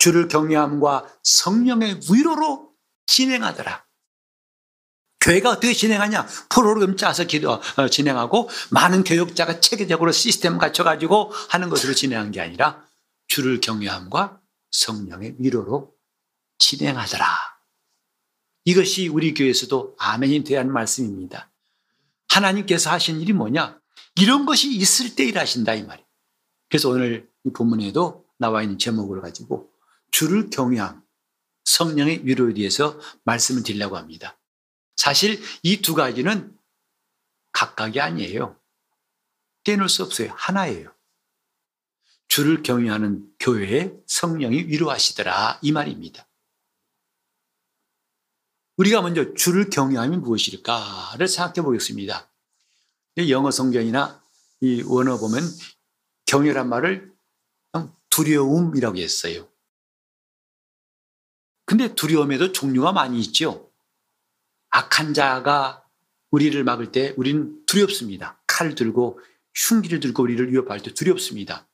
주를 0.00 0.28
경외함과 0.28 1.06
성령의 1.22 2.00
위로로 2.10 2.72
진행하더라. 3.06 3.84
교회가 5.20 5.50
어떻게 5.50 5.74
진행하냐? 5.74 6.26
프로그램 6.48 6.96
짜서 6.96 7.24
기도, 7.24 7.60
어, 7.76 7.88
진행하고 7.88 8.48
많은 8.70 9.04
교육자가 9.04 9.60
체계적으로 9.60 10.10
시스템 10.10 10.56
갖춰가지고 10.56 11.30
하는 11.50 11.68
것으로 11.68 11.94
진행한 11.94 12.32
게 12.32 12.40
아니라 12.40 12.82
주를 13.28 13.60
경외함과 13.60 14.40
성령의 14.70 15.36
위로로 15.38 15.94
진행하더라. 16.58 17.26
이것이 18.64 19.08
우리 19.08 19.34
교회에서도 19.34 19.96
아멘이 19.98 20.44
하는 20.54 20.72
말씀입니다. 20.72 21.50
하나님께서 22.28 22.90
하신 22.90 23.20
일이 23.20 23.34
뭐냐? 23.34 23.78
이런 24.16 24.46
것이 24.46 24.74
있을 24.74 25.14
때 25.14 25.24
일하신다 25.24 25.74
이 25.74 25.82
말이에요. 25.82 26.06
그래서 26.70 26.88
오늘 26.88 27.28
이 27.44 27.50
본문에도 27.50 28.24
나와 28.38 28.62
있는 28.62 28.78
제목을 28.78 29.20
가지고 29.20 29.69
주를 30.10 30.50
경외함, 30.50 31.02
성령의 31.64 32.26
위로에 32.26 32.54
대해서 32.54 32.98
말씀을 33.24 33.62
드리려고 33.62 33.96
합니다. 33.96 34.38
사실 34.96 35.40
이 35.62 35.80
두 35.80 35.94
가지는 35.94 36.56
각각이 37.52 38.00
아니에요. 38.00 38.58
떼놓을 39.64 39.88
수 39.88 40.02
없어요. 40.02 40.32
하나예요. 40.36 40.94
주를 42.28 42.62
경외하는 42.62 43.32
교회에 43.40 43.92
성령이 44.06 44.64
위로하시더라 44.64 45.58
이 45.62 45.72
말입니다. 45.72 46.26
우리가 48.76 49.02
먼저 49.02 49.34
주를 49.34 49.68
경외함이 49.68 50.16
무엇일까를 50.18 51.28
생각해 51.28 51.62
보겠습니다. 51.62 52.30
영어 53.28 53.50
성경이나 53.50 54.22
이 54.60 54.82
원어 54.86 55.18
보면 55.18 55.42
경외란 56.26 56.68
말을 56.68 57.12
두려움이라고 58.10 58.96
했어요. 58.98 59.48
근데 61.70 61.94
두려움에도 61.94 62.50
종류가 62.50 62.90
많이 62.90 63.20
있죠. 63.20 63.70
악한 64.70 65.14
자가 65.14 65.84
우리를 66.32 66.64
막을 66.64 66.90
때 66.90 67.14
우리는 67.16 67.64
두렵습니다. 67.64 68.42
칼 68.48 68.74
들고 68.74 69.20
흉기를 69.54 70.00
들고 70.00 70.20
우리를 70.24 70.50
위협할 70.50 70.82
때 70.82 70.92
두렵습니다. 70.92 71.68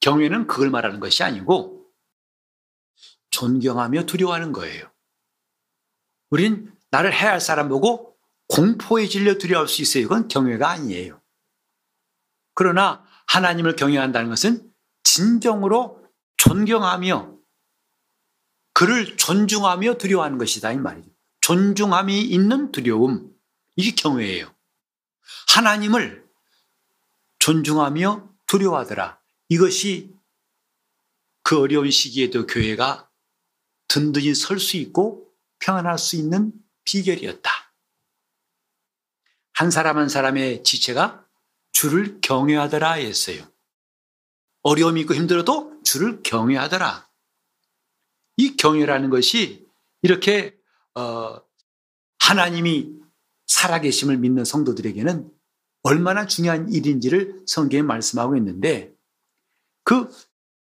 경외는 0.00 0.46
그걸 0.46 0.70
말하는 0.70 0.98
것이 0.98 1.22
아니고 1.22 1.90
존경하며 3.28 4.06
두려워하는 4.06 4.52
거예요. 4.52 4.90
우린 6.30 6.72
나를 6.90 7.12
해할 7.12 7.38
사람 7.38 7.68
보고 7.68 8.16
공포에 8.48 9.06
질려 9.08 9.36
두려워할 9.36 9.68
수 9.68 9.82
있어요. 9.82 10.04
이건 10.04 10.28
경외가 10.28 10.70
아니에요. 10.70 11.20
그러나 12.54 13.04
하나님을 13.26 13.76
경외한다는 13.76 14.30
것은 14.30 14.72
진정으로 15.02 16.02
존경하며 16.38 17.41
그를 18.82 19.16
존중하며 19.16 19.98
두려워하는 19.98 20.38
것이다 20.38 20.72
이 20.72 20.76
말이죠. 20.76 21.08
존중함이 21.40 22.20
있는 22.20 22.72
두려움 22.72 23.32
이게 23.76 23.94
경외예요. 23.94 24.52
하나님을 25.54 26.28
존중하며 27.38 28.28
두려워하더라. 28.48 29.20
이것이 29.48 30.12
그 31.44 31.60
어려운 31.60 31.92
시기에도 31.92 32.48
교회가 32.48 33.08
든든히 33.86 34.34
설 34.34 34.58
수 34.58 34.76
있고 34.78 35.32
평안할 35.60 35.96
수 35.96 36.16
있는 36.16 36.52
비결이었다. 36.82 37.50
한 39.52 39.70
사람 39.70 39.96
한 39.96 40.08
사람의 40.08 40.64
지체가 40.64 41.24
주를 41.70 42.20
경외하더라 42.20 42.94
했어요. 42.94 43.46
어려움이 44.62 45.02
있고 45.02 45.14
힘들어도 45.14 45.82
주를 45.84 46.24
경외하더라. 46.24 47.11
이 48.36 48.56
경외라는 48.56 49.10
것이 49.10 49.66
이렇게 50.02 50.56
어, 50.94 51.40
하나님이 52.18 52.92
살아계심을 53.46 54.18
믿는 54.18 54.44
성도들에게는 54.44 55.30
얼마나 55.82 56.26
중요한 56.26 56.72
일인지를 56.72 57.42
성경에 57.46 57.82
말씀하고 57.82 58.36
있는데 58.36 58.94
그 59.84 60.08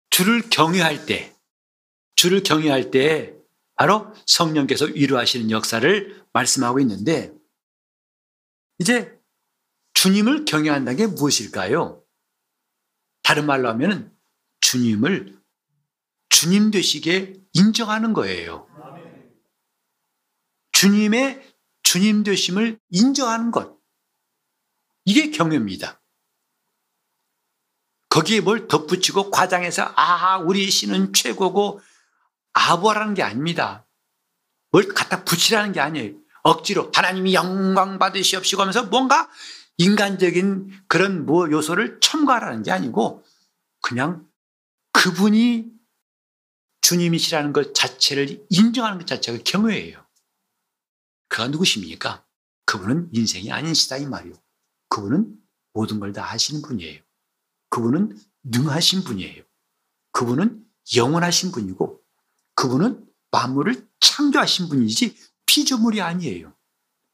주를 0.09 0.49
경외할 0.49 1.05
때, 1.05 1.35
주를 2.15 2.43
경외할 2.43 2.91
때 2.91 3.35
바로 3.75 4.13
성령께서 4.25 4.85
위로하시는 4.85 5.51
역사를 5.51 6.25
말씀하고 6.33 6.79
있는데 6.79 7.33
이제 8.79 9.17
주님을 9.93 10.45
경외한다는 10.45 10.97
게 10.97 11.07
무엇일까요? 11.07 12.03
다른 13.23 13.45
말로 13.45 13.69
하면 13.69 14.15
주님을 14.61 15.37
주님 16.29 16.71
되시게 16.71 17.41
인정하는 17.57 18.13
거예요. 18.13 18.67
주님의 20.73 21.43
주님 21.81 22.23
되심을 22.23 22.79
인정하는 22.89 23.49
것. 23.49 23.77
이게 25.05 25.31
경외입니다. 25.31 25.99
거기에 28.09 28.41
뭘 28.41 28.67
덧붙이고 28.67 29.31
과장해서 29.31 29.93
아, 29.95 30.37
우리 30.37 30.69
신은 30.69 31.13
최고고 31.13 31.79
아부하라는 32.53 33.13
게 33.15 33.23
아닙니다. 33.23 33.87
뭘 34.71 34.87
갖다 34.89 35.23
붙이라는 35.23 35.71
게 35.71 35.79
아니에요. 35.79 36.13
억지로 36.43 36.91
하나님이 36.93 37.33
영광 37.33 37.97
받으시옵시고 37.99 38.61
하면서 38.61 38.83
뭔가 38.85 39.29
인간적인 39.77 40.83
그런 40.87 41.25
뭐 41.25 41.49
요소를 41.49 41.99
첨가하라는 42.01 42.63
게 42.63 42.71
아니고 42.71 43.23
그냥 43.81 44.27
그분이 44.91 45.76
주님이시라는 46.87 47.51
것 47.51 47.73
자체를 47.73 48.45
인정하는 48.49 48.97
것 48.97 49.05
자체가 49.07 49.39
경외예요. 49.43 50.05
그가 51.27 51.49
누구십니까? 51.49 52.25
그분은 52.63 53.09
인생이 53.11 53.51
아니시다 53.51 53.97
이 53.97 54.05
말이요. 54.05 54.33
그분은 54.87 55.35
모든 55.73 55.99
걸 55.99 56.13
다 56.13 56.23
하시는 56.23 56.61
분이에요. 56.61 57.01
그분은 57.69 58.17
능하신 58.43 59.03
분이에요. 59.03 59.43
그분은 60.13 60.65
영원하신 60.95 61.51
분이고 61.51 62.01
그분은 62.55 63.05
만물을 63.31 63.85
창조하신 63.99 64.69
분이지 64.69 65.17
피조물이 65.45 65.99
아니에요. 66.01 66.55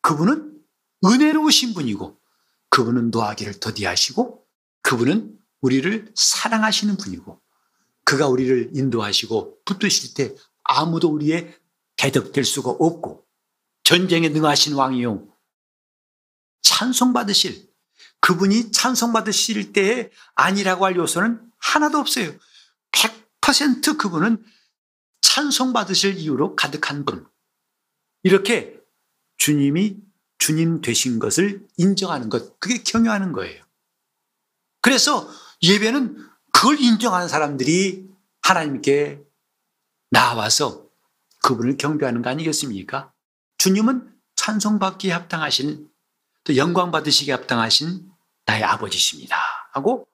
그분은 0.04 0.64
은혜로우신 1.04 1.74
분이고 1.74 2.22
그분은 2.70 3.10
노하기를 3.10 3.60
더디하시고 3.60 4.46
그분은 4.84 5.40
우리를 5.62 6.12
사랑하시는 6.16 6.96
분이고 6.98 7.42
그가 8.06 8.28
우리를 8.28 8.72
인도하시고 8.74 9.63
붙드실 9.66 10.13
때 10.13 10.36
아무도 10.63 11.10
우리의 11.10 11.58
대적될 11.96 12.44
수가 12.44 12.72
없고 12.72 13.26
전쟁에 13.84 14.30
능하신 14.30 14.74
왕이요 14.76 15.28
찬송받으실 16.62 17.74
그분이 18.24 18.72
찬송받으실 18.72 19.74
때에 19.74 20.10
아니라고 20.36 20.86
할 20.86 20.96
요소는 20.96 21.52
하나도 21.58 21.98
없어요. 21.98 22.34
100% 22.92 23.98
그분은 23.98 24.44
찬송받으실 25.22 26.18
이유로 26.18 26.56
가득한 26.56 27.04
분. 27.04 27.28
이렇게 28.24 28.80
주님이 29.38 29.98
주님 30.38 30.80
되신 30.80 31.20
것을 31.20 31.68
인정하는 31.78 32.30
것, 32.30 32.60
그게 32.60 32.82
경외하는 32.82 33.34
거예요. 33.34 33.63
그래서 34.82 35.30
예배는 35.62 36.18
그걸 36.54 36.80
인정하는 36.80 37.28
사람들이 37.28 38.08
하나님께 38.42 39.22
나와서 40.10 40.88
그분을 41.44 41.76
경배하는 41.76 42.22
거 42.22 42.30
아니겠습니까? 42.30 43.12
주님은 43.58 44.13
찬송받기에 44.36 45.12
합당하신, 45.12 45.89
또 46.46 46.56
영광 46.56 46.92
받으시기에 46.92 47.34
합당하신 47.34 48.10
나의 48.46 48.63
아버지십니다. 48.63 49.38
하고 49.74 50.08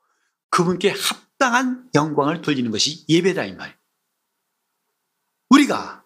그분께 0.49 0.91
합당한 0.91 1.87
영광을 1.93 2.41
돌리는 2.41 2.71
것이 2.71 3.05
예배다, 3.07 3.45
이 3.45 3.53
말. 3.53 3.77
우리가 5.49 6.03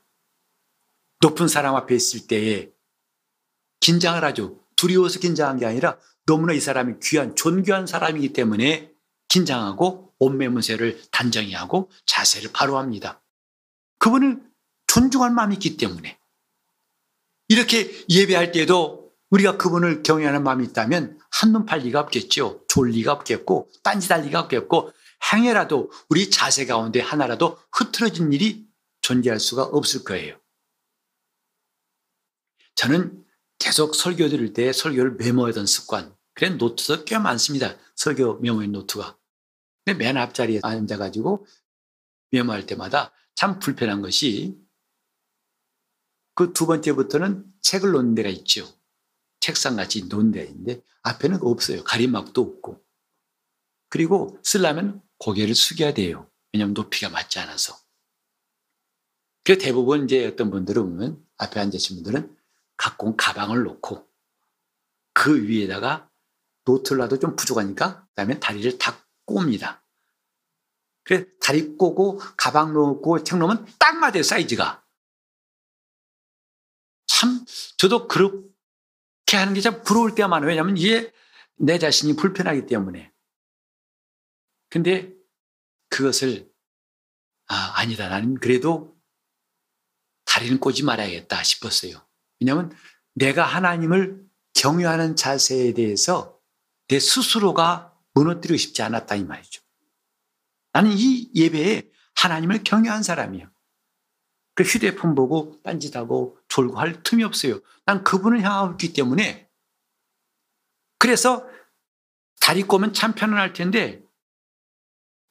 높은 1.21 1.47
사람 1.47 1.75
앞에 1.75 1.95
있을 1.95 2.27
때에 2.27 2.71
긴장을 3.79 4.21
하죠. 4.23 4.59
두려워서 4.75 5.19
긴장한 5.19 5.59
게 5.59 5.65
아니라 5.65 5.97
너무나 6.25 6.53
이 6.53 6.59
사람이 6.59 6.95
귀한, 7.01 7.35
존귀한 7.35 7.87
사람이기 7.87 8.33
때문에 8.33 8.93
긴장하고 9.27 10.12
옷매문새를 10.23 11.01
단정히 11.11 11.53
하고 11.53 11.91
자세를 12.05 12.51
바로 12.53 12.77
합니다. 12.77 13.21
그분을 13.99 14.41
존중할 14.87 15.31
마음이 15.31 15.55
있기 15.55 15.77
때문에 15.77 16.19
이렇게 17.47 18.05
예배할 18.09 18.51
때도 18.51 19.11
우리가 19.29 19.57
그분을 19.57 20.03
경외하는 20.03 20.43
마음이 20.43 20.65
있다면 20.65 21.19
한눈 21.31 21.65
팔 21.65 21.79
리가 21.79 21.99
없겠죠. 22.01 22.63
졸 22.67 22.89
리가 22.91 23.11
없겠고 23.13 23.69
딴짓할 23.83 24.23
리가 24.25 24.41
없겠고 24.41 24.91
행여라도 25.31 25.91
우리 26.09 26.29
자세 26.29 26.65
가운데 26.65 26.99
하나라도 26.99 27.57
흐트러진 27.71 28.31
일이 28.33 28.67
존재할 29.01 29.39
수가 29.39 29.63
없을 29.63 30.03
거예요. 30.03 30.37
저는 32.75 33.23
계속 33.59 33.95
설교 33.95 34.29
들을 34.29 34.53
때 34.53 34.73
설교를 34.73 35.15
메모하던 35.15 35.65
습관, 35.65 36.15
그래 36.33 36.49
노트도 36.49 37.05
꽤 37.05 37.17
많습니다. 37.17 37.77
설교 37.95 38.39
메모의 38.39 38.67
노트가. 38.69 39.17
근데 39.85 39.97
맨 39.97 40.17
앞자리에 40.17 40.61
앉아가지고 40.63 41.45
메모할 42.31 42.65
때마다 42.65 43.11
참 43.35 43.59
불편한 43.59 44.01
것이 44.01 44.57
그 46.35 46.51
두 46.53 46.65
번째부터는 46.65 47.45
책을 47.61 47.91
놓는 47.91 48.15
데가 48.15 48.29
있죠. 48.29 48.67
책상같이 49.39 49.99
데가 50.31 50.49
있는데 50.49 50.81
앞에는 51.03 51.39
없어요. 51.41 51.83
가림막도 51.83 52.41
없고. 52.41 52.83
그리고 53.89 54.39
쓰려면 54.43 55.01
고개를 55.19 55.53
숙여야 55.53 55.93
돼요. 55.93 56.29
왜냐하면 56.51 56.73
높이가 56.73 57.09
맞지 57.09 57.39
않아서. 57.39 57.77
그 59.43 59.57
대부분 59.57 60.05
이제 60.05 60.25
어떤 60.25 60.49
분들은 60.49 60.81
보면 60.81 61.23
앞에 61.37 61.59
앉으신 61.59 61.97
분들은 61.97 62.35
갖고 62.77 63.07
온 63.07 63.17
가방을 63.17 63.63
놓고 63.63 64.07
그 65.13 65.47
위에다가 65.47 66.09
노트를 66.65 66.99
놔도 66.99 67.19
좀 67.19 67.35
부족하니까 67.35 68.07
그다음에 68.07 68.39
다리를 68.39 68.77
다 68.77 69.02
꼽니다. 69.25 69.83
그래 71.03 71.25
다리 71.41 71.75
꼬고 71.75 72.17
가방 72.37 72.73
놓고 72.73 73.23
책 73.23 73.37
놓으면 73.37 73.65
딱 73.77 73.97
맞아요 73.97 74.23
사이즈가. 74.23 74.83
참 77.07 77.45
저도 77.77 78.07
그렇게 78.07 79.37
하는 79.37 79.53
게 79.53 79.61
참 79.61 79.83
부러울 79.83 80.15
때가 80.15 80.27
많아요. 80.27 80.49
왜냐하면 80.49 80.77
이게 80.77 81.13
내 81.55 81.77
자신이 81.79 82.15
불편하기 82.15 82.65
때문에. 82.65 83.11
근데 84.69 85.13
그것을 85.89 86.51
아, 87.47 87.73
아니다. 87.75 88.09
나는 88.09 88.35
그래도 88.35 88.97
다리는 90.25 90.59
꼬지 90.59 90.83
말아야겠다 90.83 91.43
싶었어요. 91.43 92.05
왜냐하면 92.39 92.75
내가 93.13 93.43
하나님을 93.43 94.25
경유하는 94.55 95.15
자세에 95.15 95.73
대해서 95.73 96.39
내 96.87 96.99
스스로가 96.99 97.92
무너뜨리고 98.13 98.57
싶지 98.57 98.81
않았다 98.81 99.15
이 99.15 99.23
말이죠. 99.23 99.61
나는 100.71 100.91
이 100.93 101.29
예배에 101.35 101.89
하나님을 102.15 102.63
경유한 102.63 103.03
사람이에요. 103.03 103.49
그 104.55 104.63
휴대폰 104.63 105.15
보고 105.15 105.59
딴짓하고 105.63 106.37
졸고 106.47 106.77
할 106.77 107.01
틈이 107.01 107.23
없어요. 107.23 107.59
난 107.85 108.03
그분을 108.03 108.41
향하고 108.43 108.73
있기 108.73 108.93
때문에 108.93 109.49
그래서 110.99 111.47
다리 112.39 112.63
꼬면 112.63 112.93
참 112.93 113.13
편안할 113.13 113.53
텐데 113.53 114.03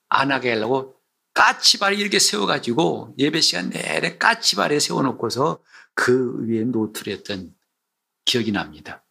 안 0.09 0.33
하게 0.33 0.51
하려고 0.51 0.97
까치발 1.35 1.99
이렇게 1.99 2.19
세워가지고 2.19 3.15
예배 3.19 3.41
시간 3.41 3.71
내내 3.71 4.19
까치발에 4.19 4.79
세워놓고서 4.79 5.63
그 5.95 6.47
위에 6.47 6.65
노트를 6.65 7.13
했던 7.13 7.55
기억이 8.25 8.53
납니다. 8.53 9.05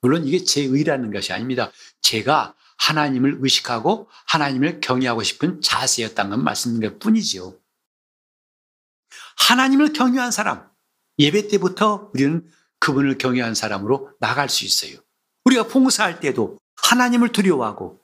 물론 0.00 0.26
이게 0.26 0.44
제 0.44 0.62
의라는 0.62 1.10
것이 1.12 1.32
아닙니다. 1.32 1.72
제가 2.00 2.54
하나님을 2.78 3.38
의식하고 3.40 4.08
하나님을 4.26 4.80
경외하고 4.80 5.22
싶은 5.22 5.60
자세였다는 5.60 6.30
건 6.30 6.44
말씀인 6.44 6.80
것 6.80 6.98
뿐이지요. 6.98 7.54
하나님을 9.36 9.92
경외한 9.92 10.30
사람, 10.30 10.68
예배 11.18 11.48
때부터 11.48 12.10
우리는 12.14 12.48
그분을 12.80 13.18
경외한 13.18 13.54
사람으로 13.54 14.12
나갈 14.20 14.48
수 14.48 14.64
있어요. 14.64 14.98
우리가 15.44 15.64
봉사할 15.64 16.20
때도 16.20 16.58
하나님을 16.76 17.32
두려워하고 17.32 18.00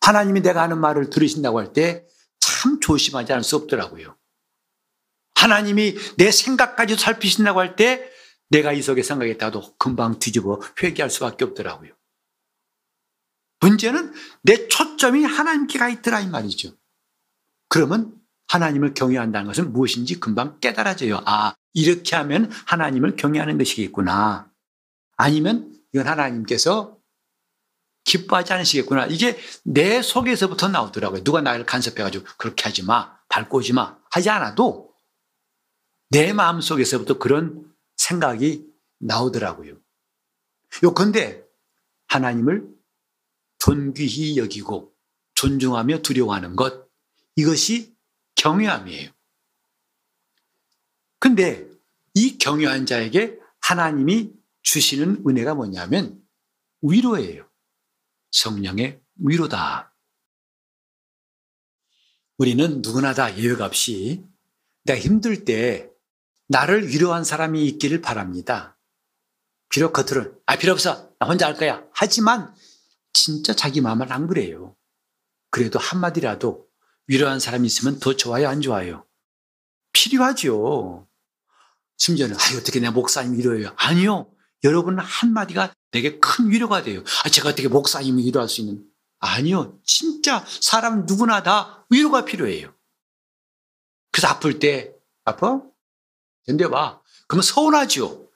하나님이 0.00 0.40
내가 0.42 0.62
하는 0.62 0.78
말을 0.78 1.10
들으신다고 1.10 1.58
할 1.58 1.72
때 1.72 2.08
참 2.40 2.80
조심하지 2.80 3.32
않을 3.32 3.44
수 3.44 3.56
없더라고요. 3.56 4.16
하나님이 5.34 5.96
내 6.16 6.30
생각까지 6.30 6.96
살피신다고 6.96 7.60
할 7.60 7.76
때 7.76 8.10
내가 8.50 8.72
이 8.72 8.82
속에 8.82 9.02
생각했다도 9.02 9.76
금방 9.76 10.18
뒤집어 10.18 10.60
회개할 10.82 11.10
수밖에 11.10 11.44
없더라고요. 11.44 11.92
문제는 13.60 14.12
내 14.42 14.68
초점이 14.68 15.24
하나님께 15.24 15.78
가 15.78 15.88
있더라 15.88 16.20
이 16.20 16.28
말이죠. 16.28 16.72
그러면 17.68 18.18
하나님을 18.48 18.94
경외한다는 18.94 19.46
것은 19.46 19.72
무엇인지 19.72 20.20
금방 20.20 20.58
깨달아져요. 20.60 21.20
아, 21.26 21.54
이렇게 21.74 22.16
하면 22.16 22.50
하나님을 22.66 23.16
경외하는 23.16 23.58
것이겠구나. 23.58 24.50
아니면 25.16 25.74
이건 25.92 26.06
하나님께서 26.06 26.96
기뻐하지 28.04 28.54
않으시겠구나. 28.54 29.06
이게 29.06 29.38
내 29.64 30.00
속에서부터 30.00 30.68
나오더라고요. 30.68 31.24
누가 31.24 31.42
나를 31.42 31.66
간섭해가지고 31.66 32.24
그렇게 32.38 32.64
하지 32.64 32.84
마, 32.84 33.18
밟고 33.28 33.58
오지 33.58 33.74
마 33.74 33.98
하지 34.10 34.30
않아도 34.30 34.94
내 36.10 36.32
마음 36.32 36.62
속에서부터 36.62 37.18
그런 37.18 37.70
생각이 37.96 38.66
나오더라고요. 39.00 39.76
요컨대 40.82 41.44
하나님을 42.06 42.77
존귀히 43.68 44.38
여기고 44.38 44.94
존중하며 45.34 46.00
두려워하는 46.00 46.56
것 46.56 46.88
이것이 47.36 47.94
경외함이에요. 48.36 49.10
근데 51.20 51.68
이 52.14 52.38
경외한 52.38 52.86
자에게 52.86 53.38
하나님이 53.60 54.32
주시는 54.62 55.24
은혜가 55.28 55.54
뭐냐면 55.54 56.18
위로예요. 56.80 57.46
성령의 58.30 59.02
위로다. 59.16 59.94
우리는 62.38 62.80
누구나 62.80 63.12
다 63.12 63.36
예외 63.36 63.62
없이 63.62 64.24
내가 64.84 64.98
힘들 64.98 65.44
때 65.44 65.90
나를 66.46 66.88
위로한 66.88 67.22
사람이 67.22 67.66
있기를 67.66 68.00
바랍니다. 68.00 68.78
비록 69.68 69.92
겉으로는 69.92 70.38
아 70.46 70.56
필요 70.56 70.72
없어 70.72 71.12
나 71.18 71.26
혼자 71.26 71.46
할 71.46 71.54
거야 71.54 71.84
하지만 71.92 72.54
진짜 73.12 73.54
자기 73.54 73.80
마음은 73.80 74.10
안 74.12 74.26
그래요. 74.26 74.76
그래도 75.50 75.78
한마디라도 75.78 76.66
위로한 77.06 77.40
사람이 77.40 77.66
있으면 77.66 77.98
더 77.98 78.14
좋아요 78.14 78.48
안 78.48 78.60
좋아요? 78.60 79.06
필요하죠. 79.92 81.08
심지어는 81.96 82.36
아 82.36 82.38
어떻게 82.58 82.80
내 82.80 82.90
목사님 82.90 83.36
위로해요? 83.38 83.74
아니요. 83.76 84.30
여러분 84.64 84.98
한마디가 84.98 85.72
내게 85.90 86.18
큰 86.18 86.50
위로가 86.50 86.82
돼요. 86.82 87.02
아, 87.24 87.28
제가 87.28 87.50
어떻게 87.50 87.68
목사님을 87.68 88.24
위로할 88.24 88.48
수 88.48 88.60
있는? 88.60 88.84
아니요. 89.20 89.78
진짜 89.84 90.44
사람 90.60 91.06
누구나 91.06 91.42
다 91.42 91.86
위로가 91.90 92.24
필요해요. 92.24 92.72
그래서 94.12 94.28
아플 94.28 94.58
때, 94.58 94.94
아파? 95.24 95.62
견뎌봐. 96.46 97.02
그러면 97.26 97.42
서운하죠. 97.42 98.28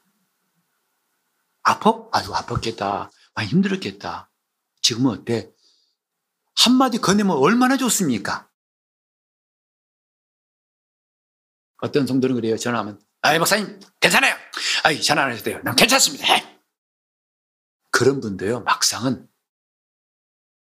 아파? 1.63 2.09
아유, 2.13 2.29
아팠겠다. 2.29 3.11
많이 3.35 3.49
힘들었겠다. 3.49 4.31
지금은 4.83 5.11
어때? 5.13 5.51
한마디 6.57 6.99
건네면 6.99 7.37
얼마나 7.37 7.77
좋습니까? 7.77 8.51
어떤 11.79 12.07
성도는 12.07 12.37
그래요. 12.37 12.57
전화하면, 12.57 13.01
아이, 13.23 13.39
목사님, 13.39 13.81
괜찮아요. 14.01 14.37
아이, 14.85 15.01
전화 15.03 15.25
안 15.25 15.31
하셔도 15.31 15.45
돼요. 15.51 15.61
난 15.65 15.75
괜찮습니다. 15.75 16.27
그런 17.91 18.21
분도요, 18.21 18.61
막상은 18.61 19.29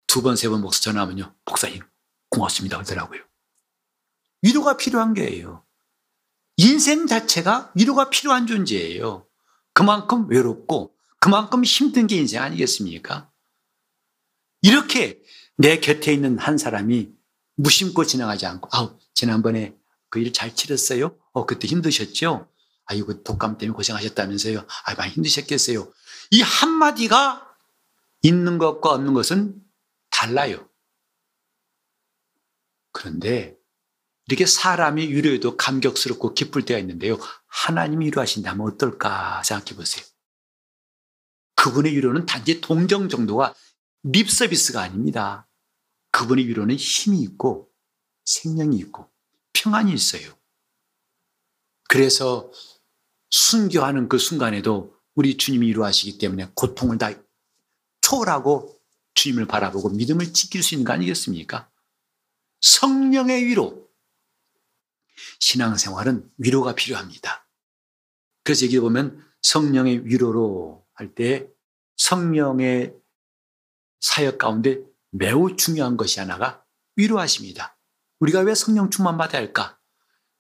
두 0.07 0.23
번, 0.23 0.37
세 0.37 0.49
번 0.49 0.61
목사 0.61 0.81
전화하면요, 0.83 1.35
목사님, 1.47 1.83
고맙습니다. 2.31 2.77
그러더라고요. 2.79 3.23
위로가 4.43 4.77
필요한 4.77 5.15
게예요. 5.15 5.65
인생 6.57 7.07
자체가 7.07 7.73
위로가 7.75 8.11
필요한 8.11 8.47
존재예요. 8.47 9.27
그만큼 9.73 10.29
외롭고 10.29 10.95
그만큼 11.19 11.65
힘든 11.65 12.07
게 12.07 12.17
인생 12.17 12.43
아니겠습니까? 12.43 13.32
이렇게 14.63 15.21
내 15.57 15.79
곁에 15.81 16.13
있는 16.13 16.39
한 16.39 16.57
사람이 16.59 17.11
무심코 17.57 18.05
지나가지 18.07 18.47
않고, 18.47 18.69
아우, 18.73 18.99
지난번에 19.15 19.77
그 20.09 20.21
일 20.21 20.33
잘 20.33 20.55
치렀어요? 20.55 21.17
어, 21.33 21.47
그때 21.47 21.67
힘드셨죠? 21.69 22.49
아이고, 22.87 23.23
독감 23.23 23.59
때문에 23.59 23.75
고생하셨다면서요? 23.77 24.67
아, 24.87 24.95
많이 24.95 25.13
힘드셨겠어요? 25.13 25.93
이 26.33 26.43
한마디가 26.43 27.47
있는 28.23 28.59
것과 28.59 28.91
없는 28.91 29.15
것은 29.15 29.55
달라요. 30.11 30.69
그런데 32.93 33.57
이렇게 34.29 34.47
사람이 34.47 35.09
위로해도 35.09 35.57
감격스럽고 35.57 36.35
기쁠 36.35 36.65
때가 36.65 36.79
있는데요. 36.81 37.19
하나님이 37.47 38.07
위로하신다면 38.07 38.67
어떨까 38.67 39.43
생각해 39.43 39.75
보세요. 39.77 40.05
그분의 41.57 41.95
위로는 41.95 42.27
단지 42.27 42.61
동정 42.61 43.09
정도가 43.09 43.55
립 44.05 44.31
서비스가 44.31 44.83
아닙니다. 44.83 45.49
그분의 46.11 46.47
위로는 46.49 46.77
힘이 46.77 47.23
있고 47.23 47.73
생명이 48.25 48.77
있고 48.79 49.11
평안이 49.53 49.93
있어요. 49.93 50.37
그래서 51.89 52.51
순교하는 53.31 54.09
그 54.09 54.19
순간에도 54.19 54.97
우리 55.15 55.37
주님이 55.37 55.69
위로하시기 55.69 56.19
때문에 56.19 56.51
고통을 56.55 56.99
다 56.99 57.11
초월하고 58.01 58.81
주님을 59.15 59.47
바라보고 59.47 59.91
믿음을 59.91 60.33
지킬 60.33 60.63
수 60.63 60.75
있는 60.75 60.85
거 60.85 60.93
아니겠습니까? 60.93 61.71
성령의 62.61 63.45
위로. 63.45 63.91
신앙생활은 65.39 66.31
위로가 66.39 66.75
필요합니다. 66.75 67.47
그래서 68.45 68.67
여기 68.67 68.79
보면 68.81 69.25
성령의 69.43 70.07
위로로 70.07 70.87
할 70.95 71.15
때 71.15 71.49
성령의 71.97 72.95
사역 74.03 74.37
가운데 74.37 74.81
매우 75.11 75.57
중요한 75.57 75.97
것이 75.97 76.21
하나가 76.21 76.63
위로하십니다. 76.97 77.79
우리가 78.21 78.41
왜 78.41 78.55
성령 78.55 78.91
충만 78.91 79.17
받아야 79.17 79.41
할까? 79.41 79.79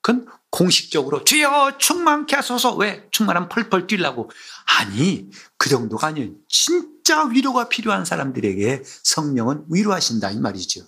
그건 0.03 0.27
공식적으로 0.51 1.25
주여 1.25 1.79
충만케 1.79 2.37
하소서. 2.37 2.75
왜? 2.77 3.09
충만하면 3.11 3.49
펄펄 3.49 3.87
뛰려고. 3.87 4.31
아니 4.79 5.31
그 5.57 5.71
정도가 5.71 6.09
아니에요. 6.09 6.33
진짜 6.49 7.25
위로가 7.25 7.69
필요한 7.69 8.05
사람들에게 8.05 8.83
성령은 9.05 9.67
위로하신다 9.71 10.33
이 10.33 10.39
말이죠. 10.39 10.85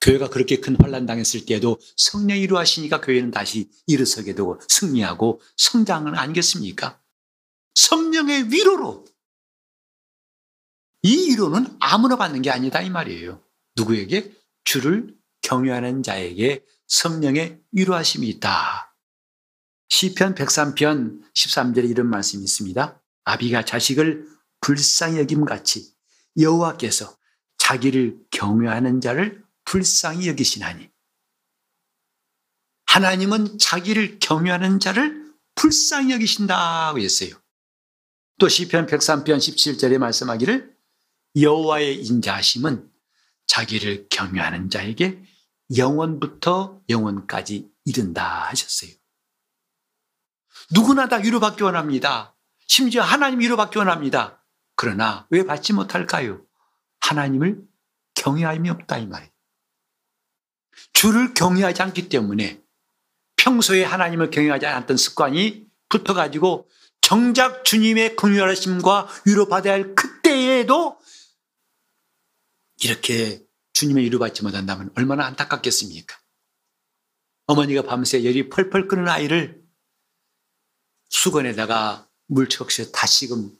교회가 0.00 0.30
그렇게 0.30 0.60
큰 0.60 0.76
환란 0.80 1.06
당했을 1.06 1.44
때에도 1.44 1.78
성령이 1.96 2.42
위로하시니까 2.42 3.00
교회는 3.00 3.30
다시 3.30 3.68
일어서게 3.86 4.34
되고 4.34 4.60
승리하고 4.68 5.40
성장은 5.56 6.16
아니겠습니까? 6.16 7.00
성령의 7.74 8.50
위로로 8.52 9.04
이 11.02 11.30
위로는 11.30 11.66
아무나 11.80 12.16
받는 12.16 12.42
게 12.42 12.50
아니다 12.50 12.80
이 12.80 12.90
말이에요 12.90 13.42
누구에게 13.76 14.32
주를 14.64 15.16
경유하는 15.42 16.02
자에게 16.02 16.64
성령의 16.88 17.60
위로하심이 17.72 18.28
있다. 18.28 18.94
시편 19.88 20.34
103편 20.34 21.22
13절에 21.32 21.88
이런 21.88 22.08
말씀이 22.10 22.42
있습니다. 22.42 23.02
아비가 23.24 23.64
자식을 23.64 24.28
불쌍히 24.60 25.18
여김 25.18 25.44
같이 25.44 25.94
여호와께서 26.38 27.16
자기를 27.58 28.18
경외하는 28.30 29.00
자를 29.00 29.44
불쌍히 29.64 30.28
여기시나니 30.28 30.90
하나님은 32.86 33.58
자기를 33.58 34.18
경외하는 34.18 34.80
자를 34.80 35.32
불쌍히 35.54 36.12
여기신다고 36.12 36.98
했어요. 37.00 37.30
또 38.38 38.48
시편 38.48 38.86
103편 38.86 39.38
17절에 39.38 39.98
말씀하기를 39.98 40.77
여호와의 41.40 42.04
인자하심은 42.04 42.90
자기를 43.46 44.08
경외하는 44.10 44.70
자에게 44.70 45.22
영원부터 45.76 46.80
영원까지 46.88 47.68
이른다 47.84 48.48
하셨어요. 48.48 48.90
누구나 50.72 51.08
다 51.08 51.16
위로받기 51.16 51.62
원합니다. 51.62 52.36
심지어 52.66 53.02
하나님 53.02 53.40
위로받기 53.40 53.78
원합니다. 53.78 54.44
그러나 54.76 55.26
왜 55.30 55.44
받지 55.44 55.72
못할까요? 55.72 56.42
하나님을 57.00 57.62
경외함이 58.14 58.68
없다 58.70 58.98
이 58.98 59.06
말이에요. 59.06 59.30
주를 60.92 61.34
경외하지 61.34 61.82
않기 61.82 62.08
때문에 62.08 62.62
평소에 63.36 63.84
하나님을 63.84 64.30
경외하지 64.30 64.66
않았던 64.66 64.96
습관이 64.96 65.66
붙어가지고 65.88 66.68
정작 67.00 67.64
주님의 67.64 68.16
긍휼하심과 68.16 69.08
위로받아야 69.24 69.72
할 69.72 69.94
그때에도 69.94 70.97
이렇게 72.82 73.44
주님의 73.72 74.04
위로받지 74.04 74.42
못한다면 74.42 74.90
얼마나 74.96 75.26
안타깝겠습니까? 75.26 76.18
어머니가 77.46 77.82
밤새 77.82 78.24
열이 78.24 78.48
펄펄 78.50 78.88
끓는 78.88 79.08
아이를 79.08 79.62
수건에다가 81.08 82.08
물 82.26 82.48
적셔 82.48 82.90
다시금 82.90 83.56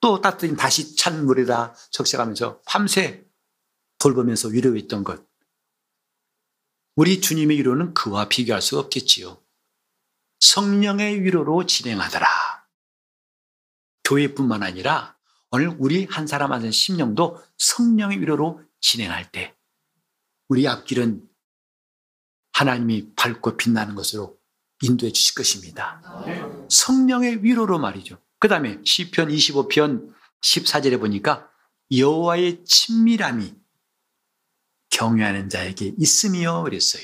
또 0.00 0.20
따뜻히 0.20 0.56
다시 0.56 0.96
찬 0.96 1.24
물에다 1.26 1.74
적셔가면서 1.90 2.62
밤새 2.66 3.24
돌보면서 3.98 4.48
위로했던 4.48 5.04
것. 5.04 5.24
우리 6.96 7.20
주님의 7.20 7.58
위로는 7.58 7.94
그와 7.94 8.28
비교할 8.28 8.62
수 8.62 8.78
없겠지요. 8.78 9.42
성령의 10.40 11.22
위로로 11.22 11.66
진행하더라. 11.66 12.26
교회뿐만 14.04 14.62
아니라 14.62 15.19
오늘 15.52 15.74
우리 15.78 16.04
한 16.04 16.26
사람 16.26 16.52
한 16.52 16.70
심령도 16.70 17.42
성령의 17.58 18.20
위로로 18.20 18.62
진행할 18.80 19.30
때 19.32 19.56
우리 20.48 20.68
앞길은 20.68 21.28
하나님이 22.52 23.14
밝고 23.16 23.56
빛나는 23.56 23.94
것으로 23.94 24.38
인도해 24.82 25.12
주실 25.12 25.34
것입니다. 25.34 26.02
성령의 26.68 27.42
위로로 27.42 27.78
말이죠. 27.78 28.18
그 28.38 28.48
다음에 28.48 28.78
시편 28.84 29.28
25편 29.28 30.14
14절에 30.40 30.98
보니까 30.98 31.50
여호와의 31.94 32.64
친밀함이 32.64 33.54
경외하는 34.90 35.48
자에게 35.48 35.94
있으며 35.98 36.62
그랬어요. 36.62 37.02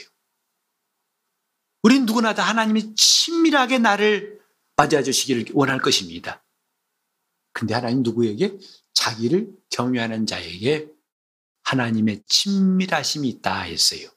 우린 1.83 2.07
누구나 2.07 2.35
다 2.35 2.43
하나님이 2.43 2.95
친밀하게 2.95 3.79
나를 3.79 4.41
맞아 4.77 5.03
주시기를 5.03 5.47
원할 5.55 5.81
것입니다. 5.81 6.43
근데 7.57 7.73
하나님 7.73 8.03
누구에게? 8.03 8.59
자기를 8.93 9.51
경외하는 9.71 10.27
자에게 10.27 10.91
하나님의 11.63 12.23
친밀하심이 12.27 13.27
있다 13.31 13.63
했어요. 13.63 14.11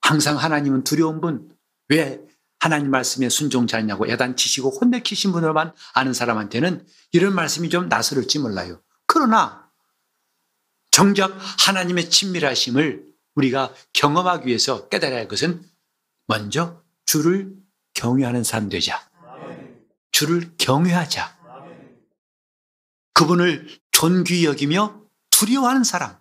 항상 0.00 0.36
하나님은 0.38 0.84
두려운 0.84 1.20
분, 1.20 1.52
왜 1.88 2.20
하나님 2.60 2.92
말씀에 2.92 3.28
순종치 3.28 3.74
않냐고 3.74 4.08
야단치시고 4.08 4.70
혼내키신 4.70 5.32
분으로만 5.32 5.72
아는 5.94 6.12
사람한테는 6.12 6.86
이런 7.10 7.34
말씀이 7.34 7.68
좀 7.68 7.88
낯설을지 7.88 8.38
몰라요. 8.38 8.80
그러나 9.06 9.68
정작 10.92 11.36
하나님의 11.66 12.10
친밀하심을 12.10 13.12
우리가 13.34 13.74
경험하기 13.92 14.46
위해서 14.46 14.88
깨달아야 14.88 15.18
할 15.18 15.28
것은 15.28 15.64
먼저 16.28 16.80
주를 17.06 17.56
경외하는 17.94 18.44
사람 18.44 18.68
되자. 18.68 19.04
주를 20.14 20.54
경외하자. 20.58 21.36
그분을 23.14 23.80
존귀 23.90 24.44
여기며 24.44 25.02
두려워하는 25.30 25.82
사람. 25.82 26.16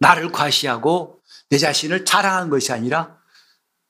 나를 0.00 0.30
과시하고 0.30 1.22
내 1.48 1.56
자신을 1.56 2.04
자랑한 2.04 2.50
것이 2.50 2.70
아니라 2.70 3.18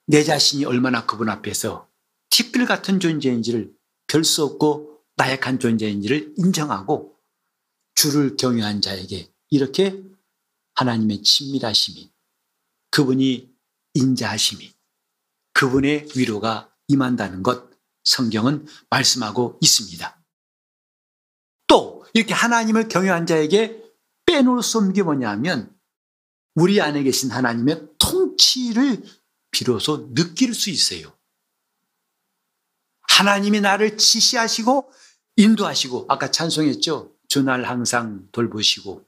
내 0.07 0.23
자신이 0.23 0.64
얼마나 0.66 1.05
그분 1.05 1.29
앞에서 1.29 1.90
티끌 2.31 2.64
같은 2.66 3.01
존재인지를 3.01 3.75
별 4.07 4.23
수 4.23 4.45
없고 4.45 5.01
나약한 5.16 5.59
존재인지를 5.59 6.35
인정하고 6.37 7.19
주를 7.97 8.37
경외한 8.37 8.83
자에게 8.83 9.33
이렇게 9.51 10.01
하나님의 10.77 11.25
친밀하심이 11.25 12.12
그분이 12.92 13.53
인자하심이 13.95 14.73
그분의 15.55 16.11
위로가 16.14 16.73
임한다는 16.87 17.42
것 17.42 17.76
성경은 18.07 18.66
말씀하고 18.88 19.59
있습니다. 19.61 20.19
또 21.66 22.07
이렇게 22.14 22.33
하나님을 22.33 22.88
경외한 22.88 23.27
자에게 23.27 23.83
빼놓을 24.25 24.62
수 24.62 24.79
없는 24.79 24.95
게 24.95 25.03
뭐냐면 25.03 25.77
우리 26.55 26.81
안에 26.81 27.03
계신 27.03 27.31
하나님의 27.31 27.88
통치를 27.99 29.05
비로소 29.51 30.12
느낄 30.14 30.55
수 30.55 30.71
있어요. 30.71 31.14
하나님이 33.03 33.61
나를 33.61 33.99
지시하시고 33.99 34.90
인도하시고 35.37 36.07
아까 36.09 36.31
찬송했죠. 36.31 37.14
주날 37.29 37.64
항상 37.64 38.29
돌보시고 38.33 39.07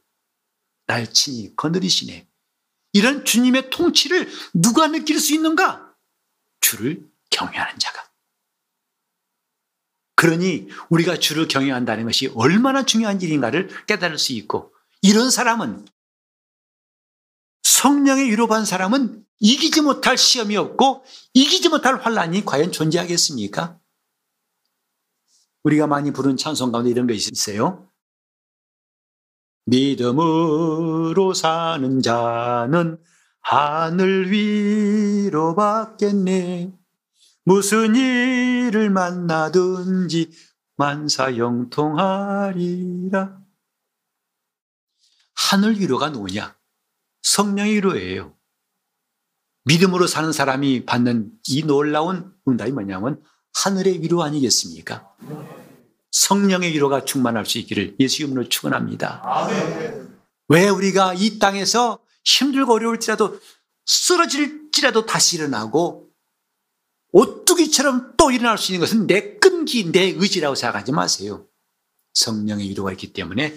날 0.87 1.13
친히 1.13 1.55
거느리시네. 1.57 2.29
이런 2.95 3.25
주님의 3.25 3.71
통치를 3.71 4.29
누가 4.55 4.89
느낄 4.89 5.21
수 5.21 5.35
있는가? 5.35 5.95
주를 6.61 7.09
경외하는 7.31 7.79
자가. 7.79 8.08
그러니 10.19 10.67
우리가 10.89 11.21
주를 11.21 11.47
경외한다는 11.47 12.05
것이 12.05 12.27
얼마나 12.35 12.85
중요한 12.85 13.23
일인가를 13.23 13.69
깨달을 13.87 14.19
수 14.19 14.33
있고 14.33 14.75
이런 15.01 15.31
사람은 15.31 15.87
성령의 17.63 18.29
위로받은 18.29 18.65
사람은 18.65 19.25
이기지 19.39 19.83
못할 19.83 20.19
시험이 20.19 20.57
없고 20.57 21.05
이기지 21.35 21.69
못할 21.69 22.01
환란이 22.01 22.45
과연 22.45 22.73
존재하겠습니까? 22.73 23.79
우리가 25.63 25.87
많이 25.87 26.13
부른 26.13 26.37
찬송 26.37 26.73
가운데 26.73 26.91
이런 26.91 27.07
것이 27.07 27.31
있어요. 27.33 27.89
믿음으로 29.67 31.33
사는 31.33 32.03
자는 32.03 32.99
하늘 33.41 34.33
위로 34.33 35.55
받겠네. 35.55 36.78
무슨 37.49 37.97
일을 37.97 38.91
만나든지 38.91 40.31
만사형통하리라. 40.77 41.79
하늘 45.35 45.81
위로가 45.81 46.11
누구냐? 46.11 46.55
성령의 47.23 47.77
위로예요. 47.77 48.37
믿음으로 49.65 50.07
사는 50.07 50.31
사람이 50.31 50.85
받는 50.85 51.31
이 51.49 51.63
놀라운 51.63 52.35
응답이 52.47 52.73
뭐냐면 52.73 53.23
하늘의 53.55 54.03
위로 54.03 54.23
아니겠습니까? 54.23 55.09
성령의 56.11 56.75
위로가 56.75 57.07
충만할 57.07 57.47
수 57.47 57.57
있기를 57.57 57.97
예수 57.99 58.25
이름으로 58.25 58.51
축원합니다. 58.51 59.23
왜 60.49 60.69
우리가 60.69 61.15
이 61.15 61.39
땅에서 61.39 62.01
힘들고 62.27 62.75
어려울지라도 62.75 63.41
쓰러질지라도 63.87 65.07
다시 65.07 65.39
일어나고 65.39 66.08
오뚜기처럼 67.13 68.15
또 68.17 68.31
일어날 68.31 68.59
수 68.59 68.73
있는 68.73 68.81
것은 68.81 69.07
내 69.07 69.39
끈기, 69.39 69.91
내 69.91 70.05
의지라고 70.05 70.55
생각하지 70.55 70.93
마세요. 70.93 71.47
성령의 72.15 72.69
위로가 72.71 72.93
있기 72.93 73.13
때문에 73.13 73.55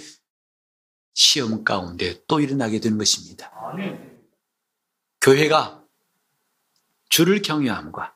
시험 1.13 1.63
가운데 1.63 2.23
또 2.27 2.39
일어나게 2.39 2.79
되는 2.79 2.97
것입니다. 2.97 3.51
교회가 5.21 5.83
주를 7.09 7.41
경외함과 7.41 8.15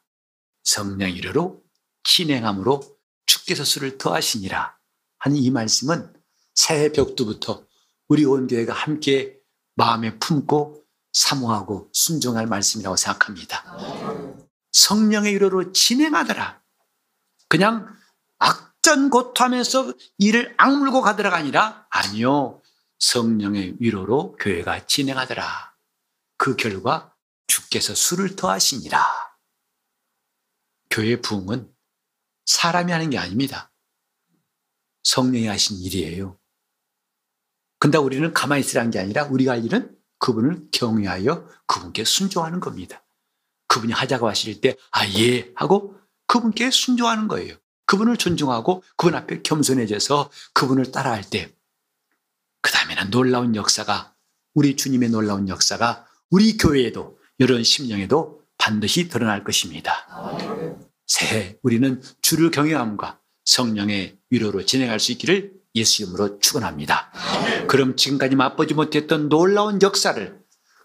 성령 0.64 1.10
이르로 1.12 1.62
진행함으로 2.04 2.82
주께서 3.26 3.64
수를 3.64 3.98
더하시니라 3.98 4.78
하는 5.18 5.38
이 5.38 5.52
말씀은 5.52 6.14
새해 6.54 6.92
벽두부터 6.92 7.66
우리 8.08 8.24
온 8.24 8.48
교회가 8.48 8.74
함께 8.74 9.38
마음에 9.76 10.18
품고 10.20 10.84
사모하고 11.12 11.90
순종할 11.92 12.48
말씀이라고 12.48 12.96
생각합니다. 12.96 14.15
성령의 14.76 15.32
이로로 15.32 15.72
진행하더라. 15.72 16.62
그냥 17.48 17.88
악전고투하면서 18.40 19.94
일을 20.18 20.54
악물고 20.58 21.02
가더라가 21.02 21.38
아니라 21.38 21.88
아니요. 21.90 22.62
성령의 23.00 23.78
위로로 23.80 24.36
교회가 24.36 24.86
진행하더라. 24.86 25.74
그 26.38 26.58
결과 26.58 27.16
주께서 27.48 27.96
술을 27.96 28.36
더하시니라. 28.36 29.02
교회 30.90 31.22
부흥은 31.22 31.74
사람이 32.46 32.92
하는 32.92 33.10
게 33.10 33.18
아닙니다. 33.18 33.72
성령이 35.04 35.48
하신 35.48 35.78
일이에요. 35.78 36.38
근데 37.80 37.98
우리는 37.98 38.34
가만히 38.34 38.60
있으라는 38.62 38.92
게 38.92 39.00
아니라 39.00 39.24
우리가 39.24 39.54
할 39.54 39.64
일은 39.64 39.98
그분을 40.20 40.68
경외하여 40.72 41.48
그분께 41.66 42.04
순종하는 42.04 42.60
겁니다. 42.60 43.05
그분이 43.68 43.94
하자고 43.94 44.28
하실 44.28 44.62
때, 44.62 44.76
아, 44.92 45.08
예, 45.20 45.52
하고 45.56 45.96
그분께 46.28 46.72
순종하는 46.72 47.28
거예요. 47.28 47.56
그분을 47.86 48.18
존중하고 48.18 48.84
그분 48.96 49.16
앞에 49.16 49.42
겸손해져서 49.42 50.32
그분을 50.54 50.92
따라할 50.92 51.24
때, 51.30 51.54
그 52.62 52.72
다음에는 52.72 53.12
놀라운 53.12 53.56
역사가, 53.56 54.16
우리 54.54 54.76
주님의 54.76 55.10
놀라운 55.10 55.50
역사가 55.50 56.06
우리 56.32 56.58
교회에도, 56.58 57.18
이런 57.38 57.64
심령에도 57.64 58.42
반드시 58.58 59.10
드러날 59.10 59.44
것입니다. 59.44 60.08
새해 61.06 61.58
우리는 61.62 62.02
주를 62.22 62.50
경외함과 62.52 63.20
성령의 63.44 64.18
위로로 64.30 64.66
진행할 64.66 65.00
수 65.00 65.12
있기를 65.12 65.54
예수 65.76 66.04
이름으로 66.04 66.40
축원합니다. 66.40 67.12
그럼 67.68 67.96
지금까지 67.96 68.36
맛보지 68.36 68.74
못했던 68.74 69.30
놀라운 69.30 69.82
역사를 69.82 70.40